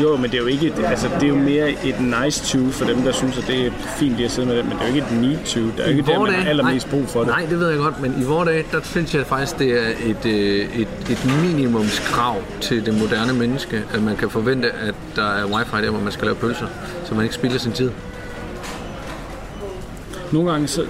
[0.01, 2.71] Jo, men det er jo ikke et, altså, det er jo mere et nice to
[2.71, 4.81] for dem, der synes, at det er fint lige at sidde med det, men det
[4.81, 5.59] er jo ikke et need to.
[5.59, 7.27] Det er jo ikke der, man har allermest brug for det.
[7.27, 9.89] Nej, det ved jeg godt, men i vores dage, der synes jeg faktisk, det er
[10.05, 15.27] et, øh, et, et minimumskrav til det moderne menneske, at man kan forvente, at der
[15.27, 16.67] er wifi der, hvor man skal lave pølser,
[17.05, 17.91] så man ikke spilder sin tid.
[20.31, 20.81] Nogle gange så,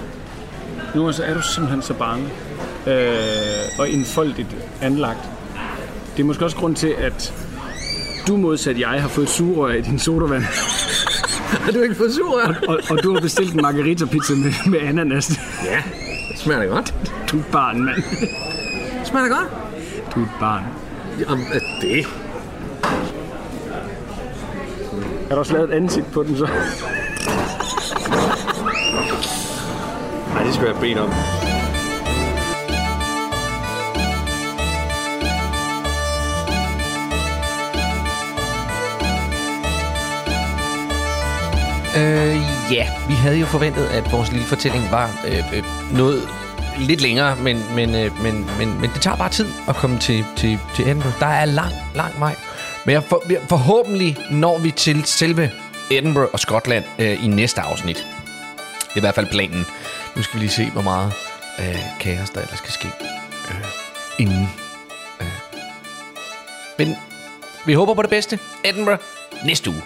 [0.94, 2.24] nogle gange så er du simpelthen så bange
[2.86, 5.28] øh, og enfoldigt anlagt.
[6.16, 7.34] Det er måske også grund til, at
[8.30, 10.42] du modsat jeg har fået sugerør i din sodavand.
[11.64, 12.54] Har du ikke fået sugerør?
[12.68, 15.40] Og, og, og du har bestilt en margarita pizza med, med ananas.
[15.64, 15.82] Ja,
[16.30, 16.94] det smager da godt.
[17.32, 18.02] Du er et barn, mand.
[19.04, 19.48] Smager det godt?
[20.14, 20.64] Du er et barn.
[21.20, 22.06] Jamen, er det?
[25.28, 26.48] Har du også lavet et ansigt på den så?
[30.34, 31.39] Nej, det skal jeg bede om.
[41.96, 42.36] Øh,
[42.72, 45.64] ja, vi havde jo forventet, at vores lille fortælling var øh, øh,
[45.96, 46.28] noget
[46.78, 50.24] lidt længere, men, men, øh, men, men, men det tager bare tid at komme til,
[50.36, 51.20] til, til Edinburgh.
[51.20, 52.34] Der er lang, lang vej.
[52.86, 55.50] Men jeg for, jeg- forhåbentlig når vi til selve
[55.90, 57.96] Edinburgh og Skotland øh, i næste afsnit.
[57.96, 59.66] Det er i hvert fald planen.
[60.16, 61.12] Nu skal vi lige se, hvor meget
[61.58, 62.88] øh, kaos der ellers skal ske
[63.50, 63.64] øh,
[64.18, 64.48] inden.
[65.20, 65.26] Øh.
[66.78, 66.96] Men
[67.66, 68.38] vi håber på det bedste.
[68.64, 68.98] Edinburgh
[69.44, 69.82] næste uge.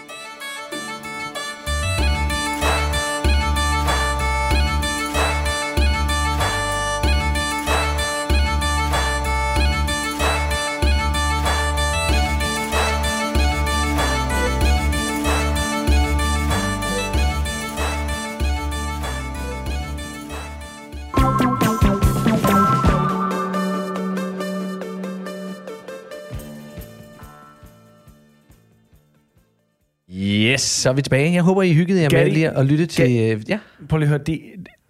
[30.84, 31.32] Så er vi tilbage.
[31.34, 32.30] Jeg håber, I hyggede jer med Gatti.
[32.30, 33.04] lige at lytte til...
[33.04, 33.58] Øh, ja.
[33.88, 34.40] Prøv lige at høre, det,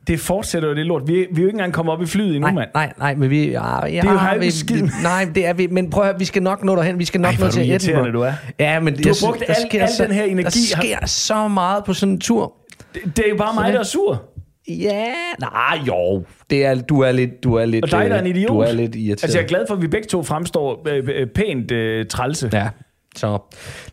[0.06, 1.02] det fortsætter jo det lort.
[1.06, 2.68] Vi, vi er jo ikke engang kommet op i flyet endnu, Nej, mand.
[2.74, 3.50] nej, nej, men vi...
[3.50, 4.90] Ja, ja, Det er jo her, vi, skidt.
[5.02, 5.66] Nej, det er vi.
[5.66, 6.98] Men prøv at høre, vi skal nok nå derhen.
[6.98, 8.12] Vi skal nok Ej, nå til Edinburgh.
[8.12, 8.32] du er.
[8.58, 10.44] Ja, men Du har jeg brugt der al- al så, den her energi.
[10.44, 12.52] Der sker så meget på sådan en tur.
[12.94, 14.22] Det, det er jo bare mig, der er sur.
[14.68, 15.04] Ja,
[15.40, 16.24] nej, jo.
[16.50, 17.44] Det er, du er lidt...
[17.44, 18.48] Du er lidt Og dig, der er en øh, idiot.
[18.50, 19.22] Du er lidt irriteret.
[19.24, 22.50] Altså, jeg er glad for, at vi begge to fremstår øh, øh, pænt øh, trælse.
[22.52, 22.68] Ja.
[23.16, 23.38] Så.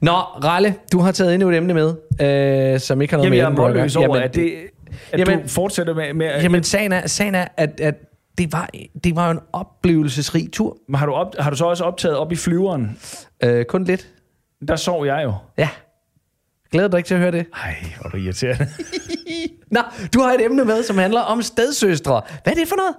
[0.02, 1.94] Nå, Ralle, du har taget endnu et emne med,
[2.74, 4.08] øh, som ikke har noget Jamen, med jeg er Edinburgh at målløs gøre.
[4.08, 4.54] over, Jamen, at, det,
[5.12, 6.14] at jamen- du fortsætter med...
[6.14, 7.96] med at- Jamen, sagen er, sagen er at, at
[8.38, 8.70] det, var,
[9.04, 10.78] det var jo en oplevelsesrig tur.
[10.90, 13.00] Men har, du op, har du så også optaget op i flyveren?
[13.44, 14.08] Øh, kun lidt.
[14.68, 15.34] Der sov jeg jo.
[15.58, 15.70] Ja.
[16.72, 17.46] Glæder dig ikke til at høre det?
[17.64, 18.68] Ej, hvor er du irriterende.
[19.72, 19.80] Nå,
[20.14, 22.22] du har et emne med, som handler om stedsøstre.
[22.44, 22.96] Hvad er det for noget?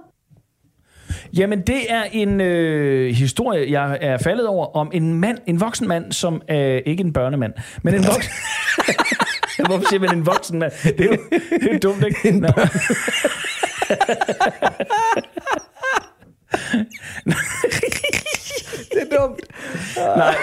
[1.37, 5.87] Jamen, det er en øh, historie, jeg er faldet over, om en mand, en voksen
[5.87, 7.53] mand, som er ikke en børnemand,
[7.83, 8.31] men en voksen...
[9.67, 10.71] Hvorfor siger man en voksen mand?
[10.83, 12.19] Det er jo, det er jo dumt, ikke?
[12.23, 12.67] Det er
[19.19, 19.39] dumt.
[20.17, 20.35] Nej,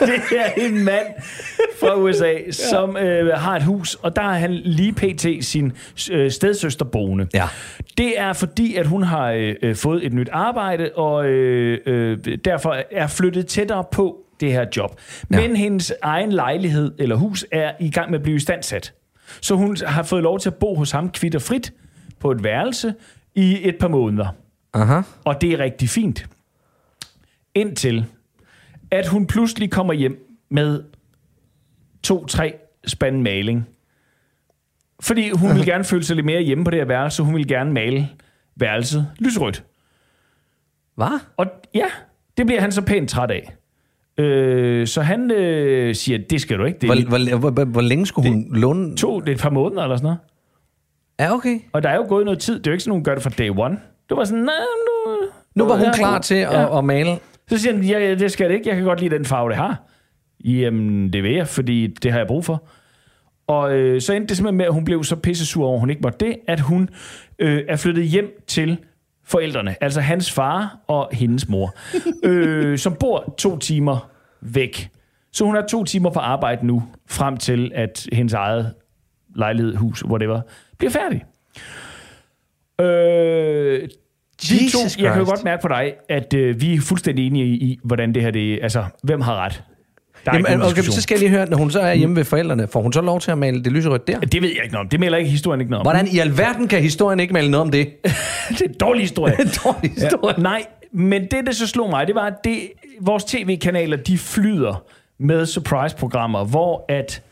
[0.00, 1.06] det, det er en mand
[1.80, 5.44] fra USA, som øh, har et hus, og der har han lige pt.
[5.44, 5.72] sin
[6.10, 7.26] øh, stedsøster boende.
[7.34, 7.48] Ja.
[7.98, 12.18] Det er fordi, at hun har øh, øh, fået et nyt arbejde, og øh, øh,
[12.44, 15.00] derfor er flyttet tættere på det her job.
[15.30, 15.40] Ja.
[15.40, 18.92] Men hendes egen lejlighed eller hus er i gang med at blive istandsat.
[19.40, 21.72] Så hun har fået lov til at bo hos ham kvitt og frit
[22.20, 22.94] på et værelse
[23.34, 24.26] i et par måneder.
[24.74, 25.00] Aha.
[25.24, 26.26] Og det er rigtig fint.
[27.58, 28.04] Indtil,
[28.90, 30.82] at hun pludselig kommer hjem med
[32.02, 32.54] to-tre
[32.86, 33.68] spand maling.
[35.00, 37.22] Fordi hun vil gerne føle sig lidt mere hjemme på det her værelse.
[37.22, 38.08] Hun vil gerne male
[38.56, 39.64] værelset lysrødt.
[40.94, 41.20] Hvad?
[41.36, 41.86] Og ja,
[42.36, 43.54] det bliver han så pænt træt af.
[44.18, 46.78] Øh, så han øh, siger, det skal du ikke.
[46.78, 48.96] Det er Hvor, hvor, hvor, hvor, hvor længe skulle hun låne?
[48.96, 50.18] to, det er et par måneder eller sådan noget.
[51.20, 51.60] Ja, okay.
[51.72, 52.58] Og der er jo gået noget tid.
[52.58, 53.78] Det er jo ikke sådan, hun gør det fra day one.
[54.08, 54.54] Det var sådan, nej,
[54.86, 55.16] nu...
[55.54, 56.78] Nu var hun klar til at, ja.
[56.78, 57.18] at male.
[57.48, 58.68] Så siger han, ja, det skal det ikke.
[58.68, 59.82] Jeg kan godt lide den farve, det har.
[60.44, 62.68] Jamen, det vil jeg, fordi det har jeg brug for.
[63.46, 65.90] Og øh, så endte det simpelthen med, at hun blev så pissesur over, at hun
[65.90, 66.88] ikke måtte det, at hun
[67.38, 68.78] øh, er flyttet hjem til
[69.24, 69.82] forældrene.
[69.82, 71.74] Altså hans far og hendes mor,
[72.24, 74.90] øh, som bor to timer væk.
[75.32, 78.74] Så hun har to timer på arbejde nu, frem til at hendes eget
[79.36, 80.40] lejlighed, hus, whatever,
[80.78, 81.24] bliver færdig.
[82.80, 83.88] Øh,
[84.42, 87.44] Jesus to, jeg kan jo godt mærke på dig, at øh, vi er fuldstændig enige
[87.46, 89.62] i, i, hvordan det her, det, altså, hvem har ret?
[90.24, 90.92] Der er Jamen, okay, diskussion.
[90.92, 93.00] så skal jeg lige høre, når hun så er hjemme ved forældrene, får hun så
[93.00, 94.20] lov til at male det lyserødt der?
[94.20, 94.88] Det ved jeg ikke noget om.
[94.88, 95.92] Det melder ikke historien ikke noget om.
[95.92, 97.88] Hvordan i alverden kan historien ikke male noget om det?
[98.48, 99.34] det er en dårlig historie.
[99.64, 100.34] dårlig historie.
[100.36, 102.58] Ja, nej, men det, der så slog mig, det var, at det,
[103.00, 104.84] vores tv-kanaler, de flyder
[105.18, 107.22] med surprise-programmer, hvor at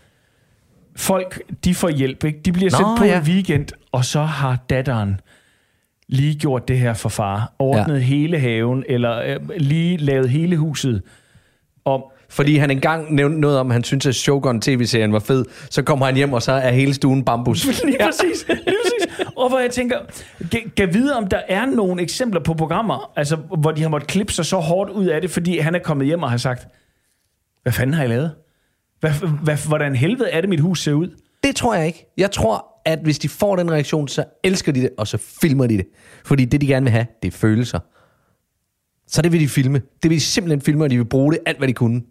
[0.96, 2.24] folk, de får hjælp.
[2.24, 2.40] Ikke?
[2.44, 3.18] De bliver Nå, sendt på ja.
[3.18, 5.20] en weekend, og så har datteren
[6.08, 7.52] lige gjort det her for far.
[7.58, 8.00] Ordnet ja.
[8.00, 11.02] hele haven, eller øh, lige lavet hele huset
[11.84, 12.04] om.
[12.28, 15.44] Fordi han engang nævnte noget om, at han syntes, at Shogun tv-serien var fed.
[15.70, 17.64] Så kommer han hjem, og så er hele stuen bambus.
[17.84, 18.48] Lige præcis.
[18.48, 19.26] Lige præcis.
[19.36, 19.98] Og hvor jeg tænker,
[20.52, 24.08] kan, kan vide, om der er nogle eksempler på programmer, altså, hvor de har måttet
[24.08, 26.68] klippe sig så hårdt ud af det, fordi han er kommet hjem og har sagt,
[27.62, 28.32] hvad fanden har I lavet?
[29.00, 29.10] Hvad,
[29.42, 31.08] hvad, hvordan helvede er det, mit hus ser ud?
[31.44, 32.06] Det tror jeg ikke.
[32.16, 35.66] Jeg tror, at hvis de får den reaktion, så elsker de det, og så filmer
[35.66, 35.86] de det.
[36.24, 37.78] Fordi det, de gerne vil have, det er følelser.
[39.06, 39.82] Så det vil de filme.
[40.02, 42.02] Det vil de simpelthen filme, og de vil bruge det alt, hvad de kunne.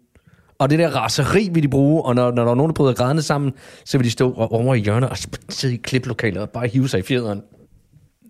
[0.58, 2.94] Og det der raseri vil de bruge, og når, når der er nogen, der bryder
[2.94, 3.52] grædende sammen,
[3.84, 5.16] så vil de stå over i hjørnet og
[5.48, 7.42] sidde i kliplokalet og bare hive sig i fjederen.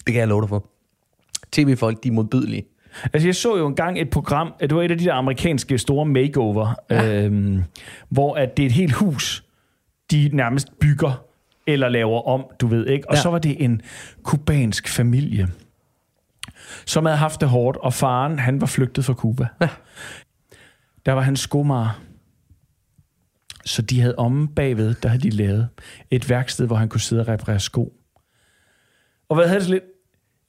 [0.06, 0.70] Det kan jeg love dig for.
[1.52, 2.64] TV-folk, de er modbydelige.
[3.12, 6.06] Altså, jeg så jo engang et program, det var et af de der amerikanske store
[6.06, 7.24] makeover, ja.
[7.24, 7.62] øhm,
[8.08, 9.44] hvor at det er et helt hus,
[10.10, 11.26] de nærmest bygger
[11.66, 13.10] eller laver om, du ved ikke.
[13.10, 13.22] Og ja.
[13.22, 13.82] Så var det en
[14.22, 15.48] kubansk familie,
[16.86, 19.46] som havde haft det hårdt, og faren, han var flygtet fra Kuba.
[19.60, 19.68] Ja.
[21.06, 22.00] Der var han skomager.
[23.64, 25.68] Så de havde omme bagved, der havde de lavet
[26.10, 27.92] et værksted, hvor han kunne sidde og reparere sko.
[29.28, 29.84] Og hvad havde det lidt?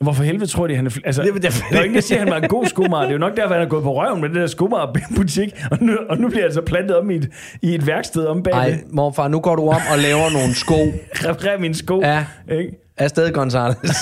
[0.04, 0.90] Hvorfor helvede tror de, han er...
[0.90, 2.66] fl- Altså, Jamen, det er- der er ingen, der siger, at han var en god
[2.66, 3.02] skomager.
[3.02, 5.50] Det er jo nok derfor, han er gået på røven med det der skomagerbutik.
[5.72, 7.30] Og nu, og nu bliver han så plantet om i et,
[7.62, 8.62] i et værksted om bagved.
[8.74, 10.80] Ej, morfar, nu går du om og laver nogle sko.
[11.28, 12.02] Reparerer mine sko.
[12.02, 12.26] Ja.
[12.52, 12.72] Ikke?
[12.98, 13.78] Afsted, Gonzales.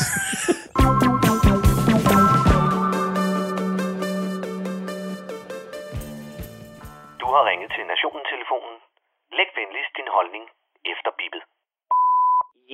[7.22, 8.76] Du har ringet til Nationen-telefonen.
[9.38, 10.44] Læg venligst din holdning
[10.94, 11.44] efter bippet.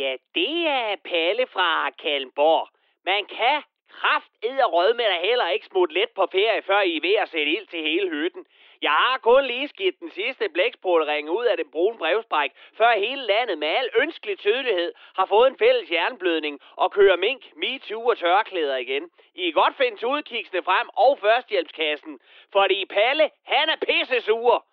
[0.02, 1.70] Ja, det er Palle fra
[2.04, 2.66] Kalmborg.
[3.06, 7.02] Man kan kraft rød med dig heller ikke smutte let på ferie, før I er
[7.02, 8.46] ved at sætte ild til hele hytten.
[8.82, 13.26] Jeg har kun lige skidt den sidste blækspruttering ud af den brune brevspræk, før hele
[13.26, 18.18] landet med al ønskelig tydelighed har fået en fælles jernblødning og kører mink, MeToo og
[18.18, 19.10] tørklæder igen.
[19.36, 22.20] I kan godt finde tudkiksene frem og førstehjælpskassen,
[22.52, 24.66] fordi Palle, han er pissesur.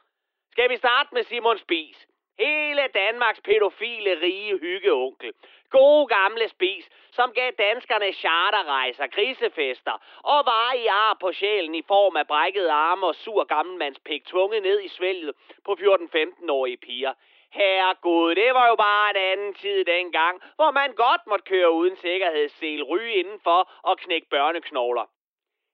[0.53, 2.07] Skal vi starte med Simon Spis?
[2.39, 5.33] Hele Danmarks pædofile, rige hyggeonkel.
[5.71, 11.83] Gode gamle Spis, som gav danskerne charterrejser, grisefester og var i ar på sjælen i
[11.83, 15.33] form af brækkede arme og sur gammelmandspik tvunget ned i svælget
[15.65, 17.13] på 14-15-årige piger.
[17.53, 21.97] Herregud, det var jo bare en anden tid dengang, hvor man godt måtte køre uden
[21.97, 25.05] sikkerhedssel, ryge indenfor og knække børneknogler.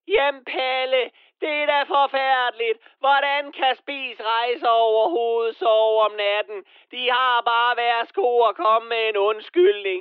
[0.09, 1.11] Jamen Palle,
[1.45, 2.78] det er da forfærdeligt.
[3.05, 6.59] Hvordan kan Spis rejse overhovedet sove om natten?
[6.95, 10.01] De har bare været sko at komme med en undskyldning.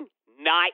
[0.52, 0.70] Nej.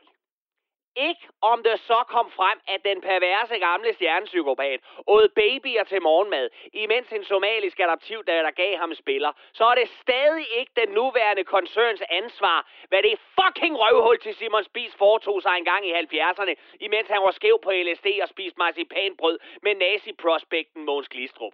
[1.08, 6.50] Ikke om det så kom frem, at den perverse gamle stjernepsykopat åd babyer til morgenmad,
[6.74, 12.04] imens en somalisk adoptivdatter gav ham spiller, så er det stadig ikke den nuværende koncerns
[12.10, 17.22] ansvar, hvad det fucking røvhul til Simon Spis foretog sig engang i 70'erne, imens han
[17.22, 21.54] var skæv på LSD og spiste marcipanbrød med nazi-prospekten Måns Glistrup.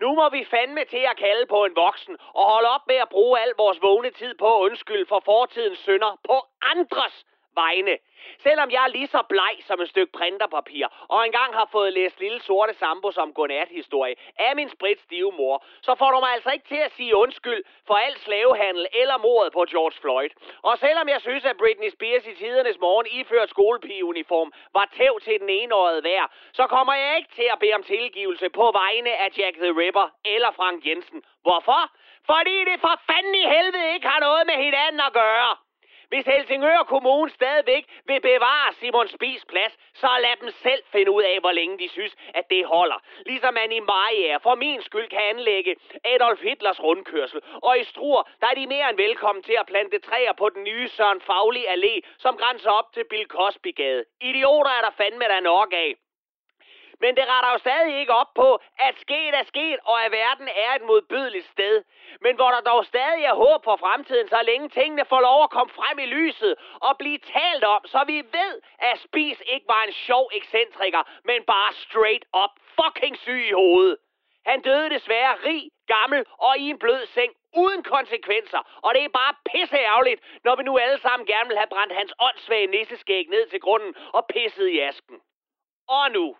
[0.00, 3.08] Nu må vi fandme til at kalde på en voksen og holde op med at
[3.08, 7.98] bruge al vores vågne tid på at undskylde for fortidens synder på andres vegne.
[8.38, 12.20] Selvom jeg er lige så bleg som et stykke printerpapir, og engang har fået læst
[12.20, 16.68] Lille Sorte Sambo som godnat-historie af min spritstive mor, så får du mig altså ikke
[16.68, 20.30] til at sige undskyld for al slavehandel eller mordet på George Floyd.
[20.62, 25.40] Og selvom jeg synes, at Britney Spears i tidernes morgen iført skolepigeuniform var tæv til
[25.40, 29.28] den enårede vær, så kommer jeg ikke til at bede om tilgivelse på vegne af
[29.38, 31.22] Jack the Ripper eller Frank Jensen.
[31.42, 31.90] Hvorfor?
[32.26, 35.56] Fordi det for fanden i helvede ikke har noget med hinanden at gøre.
[36.08, 41.22] Hvis Helsingør Kommune stadigvæk vil bevare Simon Spis plads, så lad dem selv finde ud
[41.22, 42.98] af, hvor længe de synes, at det holder.
[43.26, 47.40] Ligesom man i Mariager for min skyld kan anlægge Adolf Hitlers rundkørsel.
[47.62, 50.64] Og i Struer, der er de mere end velkommen til at plante træer på den
[50.64, 54.04] nye Søren Faglig Allé, som grænser op til Bill Cosby-gade.
[54.20, 55.94] Idioter er der fandme der nok af.
[57.00, 60.48] Men det retter jo stadig ikke op på, at sket er sket, og at verden
[60.48, 61.84] er et modbydeligt sted.
[62.20, 65.50] Men hvor der dog stadig er håb for fremtiden, så længe tingene får lov at
[65.50, 69.82] komme frem i lyset og blive talt om, så vi ved, at Spis ikke var
[69.86, 73.96] en sjov ekscentriker, men bare straight up fucking syg i hovedet.
[74.46, 78.80] Han døde desværre rig, gammel og i en blød seng, uden konsekvenser.
[78.82, 81.92] Og det er bare pisse ærgerligt, når vi nu alle sammen gerne vil have brændt
[81.92, 85.20] hans åndssvage nisseskæg ned til grunden og pisset i asken.
[85.88, 86.36] Og nu,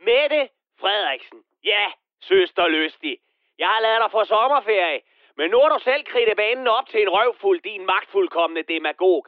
[0.00, 0.48] Mette
[0.80, 1.38] Frederiksen.
[1.64, 1.86] Ja,
[2.20, 3.18] søster lystig.
[3.58, 5.00] Jeg har lavet dig få sommerferie,
[5.36, 9.26] men nu har du selv kridtet banen op til en røvfuld, din magtfuldkommende demagog.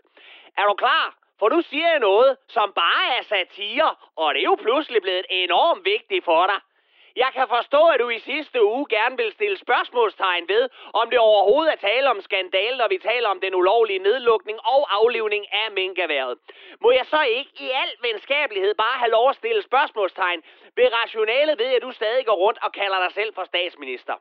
[0.56, 1.18] Er du klar?
[1.38, 5.26] For nu siger jeg noget, som bare er satire, og det er jo pludselig blevet
[5.30, 6.60] enormt vigtigt for dig.
[7.24, 10.68] Jeg kan forstå, at du i sidste uge gerne vil stille spørgsmålstegn ved,
[11.00, 14.80] om det overhovedet er tale om skandal, når vi taler om den ulovlige nedlukning og
[14.98, 16.38] aflivning af minkaværet.
[16.80, 20.42] Må jeg så ikke i al venskabelighed bare have lov at stille spørgsmålstegn
[20.76, 24.14] ved rationalet ved, at du stadig går rundt og kalder dig selv for statsminister?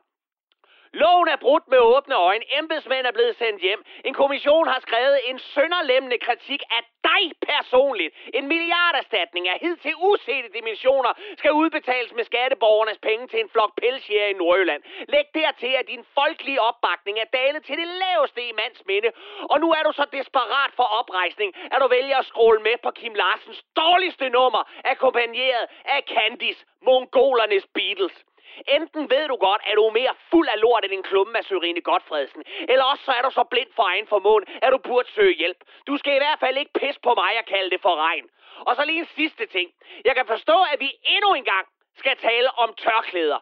[0.92, 2.44] Loven er brudt med åbne øjne.
[2.58, 3.84] Embedsmænd er blevet sendt hjem.
[4.04, 8.14] En kommission har skrevet en sønderlemmende kritik af dig personligt.
[8.34, 14.26] En milliarderstatning af hidtil usete dimensioner skal udbetales med skatteborgernes penge til en flok pelsjæger
[14.26, 14.82] i Nordjylland.
[15.08, 19.10] Læg dertil, at din folkelige opbakning er dalet til det laveste i mands minde.
[19.50, 22.90] Og nu er du så desperat for oprejsning, at du vælger at scrolle med på
[22.90, 28.24] Kim Larsens dårligste nummer, akkompagneret af Candice, mongolernes Beatles.
[28.68, 31.44] Enten ved du godt, at du er mere fuld af lort end en klumme af
[31.44, 35.08] Sørine Godfredsen, eller også så er du så blind for egen formåen, at du burde
[35.10, 35.60] søge hjælp.
[35.86, 38.26] Du skal i hvert fald ikke pisse på mig og kalde det for regn.
[38.66, 39.68] Og så lige en sidste ting.
[40.04, 43.38] Jeg kan forstå, at vi endnu en gang skal tale om tørklæder.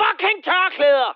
[0.00, 1.12] Fucking tørklæder!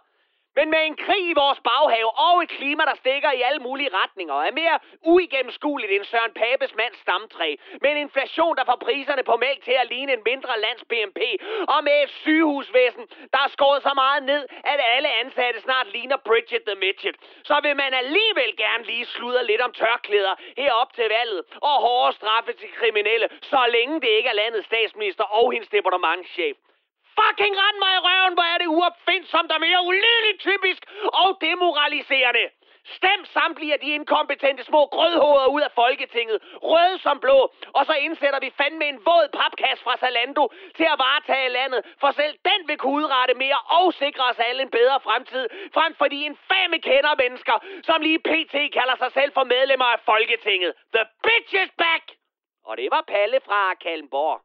[0.56, 3.90] Men med en krig i vores baghave og et klima, der stikker i alle mulige
[4.00, 4.78] retninger, er mere
[5.12, 9.76] uigennemskueligt end Søren Papes mands stamtræ, med en inflation, der får priserne på mælk til
[9.82, 11.20] at ligne en mindre lands BNP,
[11.74, 14.42] og med et sygehusvæsen, der er skåret så meget ned,
[14.72, 19.46] at alle ansatte snart ligner Bridget the Midget, så vil man alligevel gerne lige sludre
[19.46, 24.28] lidt om tørklæder herop til valget, og hårde straffe til kriminelle, så længe det ikke
[24.28, 26.56] er landets statsminister og hendes departementschef.
[27.18, 30.82] Fucking rende mig i røven, hvor er det uopfindsomt og mere ulideligt typisk
[31.22, 32.44] og demoraliserende.
[32.98, 37.38] Stem samtlige af de inkompetente små grødhoveder ud af Folketinget, røde som blå,
[37.72, 40.44] og så indsætter vi fandme en våd papkasse fra Zalando
[40.76, 44.62] til at varetage landet, for selv den vil kunne udrette mere og sikre os alle
[44.62, 48.54] en bedre fremtid, frem for de infame kender mennesker, som lige pt.
[48.78, 50.72] kalder sig selv for medlemmer af Folketinget.
[50.94, 52.04] The bitch is back!
[52.64, 54.40] Og det var Palle fra Kalmborg.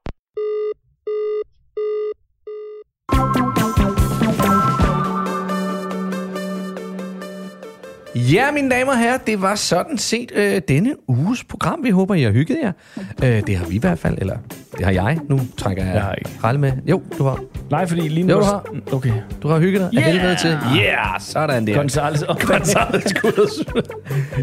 [8.34, 11.80] Ja, mine damer og herrer, det var sådan set øh, denne uges program.
[11.84, 12.72] Vi håber, I har hygget jer.
[13.24, 14.38] Øh, det har vi i hvert fald, eller
[14.78, 15.20] det har jeg.
[15.30, 16.30] Nu trækker jeg, Jeg ikke.
[16.44, 16.72] Ralle med.
[16.90, 17.40] Jo, du har.
[17.72, 18.34] Nej, fordi lige nu...
[18.34, 18.66] Jo, du har.
[18.92, 19.12] Okay.
[19.44, 19.90] Du har hygget dig.
[19.94, 20.08] Yeah!
[20.08, 20.58] Er helvede til.
[20.78, 21.76] Yeah, sådan der.
[21.76, 23.14] Gonzales og Gonzales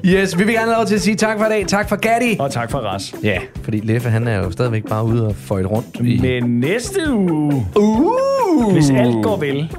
[0.05, 1.67] Yes, vi vil gerne have lov til at sige tak for i dag.
[1.67, 2.37] Tak for Gatti.
[2.41, 3.15] Og tak for Ras.
[3.23, 5.97] Ja, fordi Leffe, han er jo stadigvæk bare ude og føjt rundt.
[6.01, 6.19] I...
[6.21, 8.73] Men næste uge, Uh!
[8.73, 9.71] hvis alt går vel,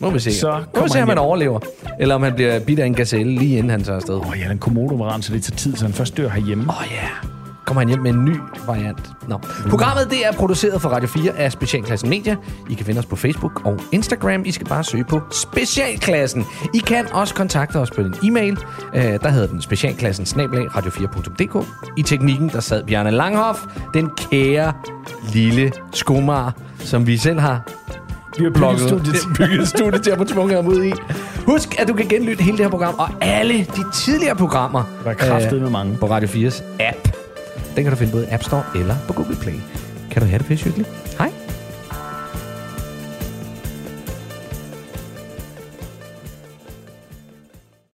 [0.00, 0.34] Må vi se.
[0.34, 1.60] Så Må vi se, om han overlever.
[2.00, 4.14] Eller om han bliver bidt af en gazelle lige inden han tager afsted.
[4.14, 6.64] Åh oh, ja, den komodo så det tager tid, så han først dør herhjemme.
[6.68, 6.96] Åh oh, ja.
[6.96, 7.36] Yeah.
[7.66, 8.36] Kommer han hjem med en ny
[8.66, 9.12] variant.
[9.28, 9.38] Nå.
[9.68, 12.36] Programmet det er produceret for Radio 4 af Specialklassen Media.
[12.70, 14.42] I kan finde os på Facebook og Instagram.
[14.44, 16.44] I skal bare søge på Specialklassen.
[16.74, 18.58] I kan også kontakte os på en e-mail.
[18.94, 21.66] Øh, der hedder den specialklassen snablag radio4.dk.
[21.96, 23.60] I teknikken der sad Bjarne Langhoff,
[23.94, 24.72] den kære
[25.32, 27.68] lille skomar, som vi selv har
[28.38, 29.16] Vi har bygget studiet.
[29.38, 30.92] bygget studiet til at få tvunget ham ud i.
[31.46, 35.10] Husk, at du kan genlytte hele det her program og alle de tidligere programmer Der
[35.10, 35.96] er kraftet med mange.
[35.96, 37.08] på Radio 4's app.
[37.76, 39.54] Den kan du finde både i App Store eller på Google Play.
[40.10, 40.88] Kan du have det hyggeligt?
[41.18, 41.30] Hej.